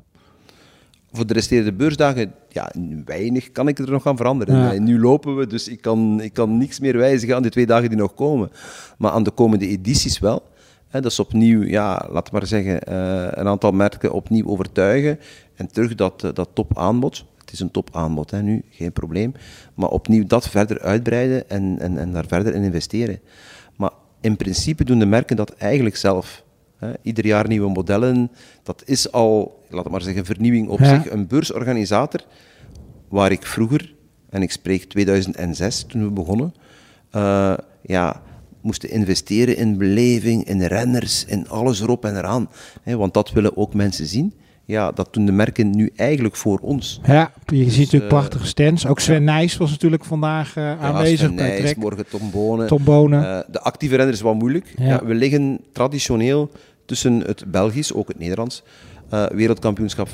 [1.12, 2.72] Voor de resterende beursdagen, ja,
[3.04, 4.84] weinig kan ik er nog aan veranderen.
[4.84, 7.88] Nu lopen we, dus ik kan, ik kan niks meer wijzigen aan de twee dagen
[7.88, 8.50] die nog komen.
[8.98, 10.42] Maar aan de komende edities wel.
[10.88, 15.18] Hè, dat is opnieuw, ja, laat maar zeggen, uh, een aantal merken opnieuw overtuigen.
[15.54, 17.24] En terug dat, uh, dat topaanbod.
[17.38, 19.32] Het is een topaanbod hè, nu, geen probleem.
[19.74, 23.20] Maar opnieuw dat verder uitbreiden en, en, en daar verder in investeren.
[23.76, 23.90] Maar
[24.20, 26.44] in principe doen de merken dat eigenlijk zelf.
[27.02, 28.30] Ieder jaar nieuwe modellen.
[28.62, 31.10] Dat is al, laat het maar zeggen, vernieuwing op zich.
[31.10, 32.20] Een beursorganisator,
[33.08, 33.94] waar ik vroeger,
[34.30, 36.54] en ik spreek 2006 toen we begonnen,
[37.16, 38.22] uh, ja,
[38.60, 42.48] moesten investeren in beleving, in renners, in alles erop en eraan.
[42.84, 44.34] want dat willen ook mensen zien.
[44.64, 47.00] ja, dat doen de merken nu eigenlijk voor ons.
[47.06, 48.86] Ja, je ziet natuurlijk uh, prachtige stands.
[48.86, 49.20] Ook Sven ja.
[49.20, 51.18] Nijs was natuurlijk vandaag uh, aanwezig.
[51.18, 52.66] Sven Nijs, morgen Tom Bonen.
[52.66, 53.44] Tom Bonen.
[53.50, 54.74] De actieve renner is wat moeilijk.
[54.76, 56.50] Ja, we liggen traditioneel
[56.84, 58.62] tussen het Belgisch, ook het Nederlands,
[59.32, 60.08] wereldkampioenschap,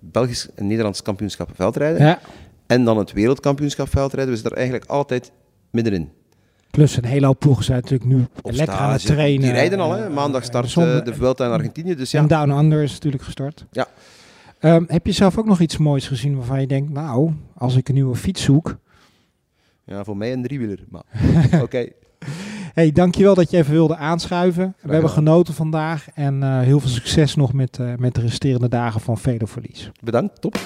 [0.00, 2.06] Belgisch en Nederlands kampioenschap veldrijden.
[2.06, 2.20] Ja.
[2.66, 4.28] En dan het wereldkampioenschap veldrijden.
[4.32, 5.32] We zitten er eigenlijk altijd
[5.70, 6.10] middenin.
[6.70, 8.82] Plus een hele hoop ploegen zijn natuurlijk nu Op lekker stage.
[8.82, 9.40] aan het trainen.
[9.40, 10.10] Die rijden al, hè.
[10.10, 11.94] Maandag start uh, de Vuelta in Argentinië.
[11.94, 12.20] Dus ja.
[12.20, 13.66] En Down Under is natuurlijk gestart.
[13.70, 13.86] Ja.
[14.60, 17.88] Um, heb je zelf ook nog iets moois gezien waarvan je denkt, nou, als ik
[17.88, 18.76] een nieuwe fiets zoek...
[19.84, 21.02] Ja, voor mij een driewieler, maar
[21.52, 21.62] oké.
[21.62, 21.92] Okay.
[22.76, 24.76] Hey, dankjewel dat je even wilde aanschuiven.
[24.80, 28.68] We hebben genoten vandaag en uh, heel veel succes nog met, uh, met de resterende
[28.68, 29.90] dagen van Velo Verlies.
[30.02, 30.58] Bedankt, top.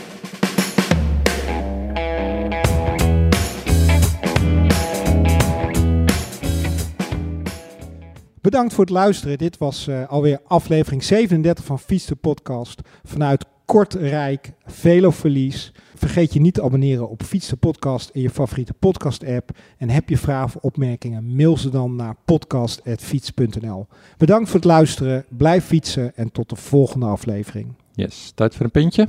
[8.41, 9.39] Bedankt voor het luisteren.
[9.39, 15.73] Dit was uh, alweer aflevering 37 van Fiets de Podcast vanuit Kortrijk, Veloverlies.
[15.95, 19.51] Vergeet je niet te abonneren op Fiets de Podcast in je favoriete podcast-app.
[19.79, 23.87] En heb je vragen of opmerkingen, mail ze dan naar podcast.fiets.nl.
[24.16, 27.75] Bedankt voor het luisteren, blijf fietsen en tot de volgende aflevering.
[27.95, 29.09] Yes, tijd voor een pintje?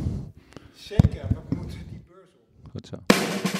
[0.76, 2.30] Zeker, we moeten die beurs
[2.64, 2.70] op.
[2.72, 3.51] Goed zo.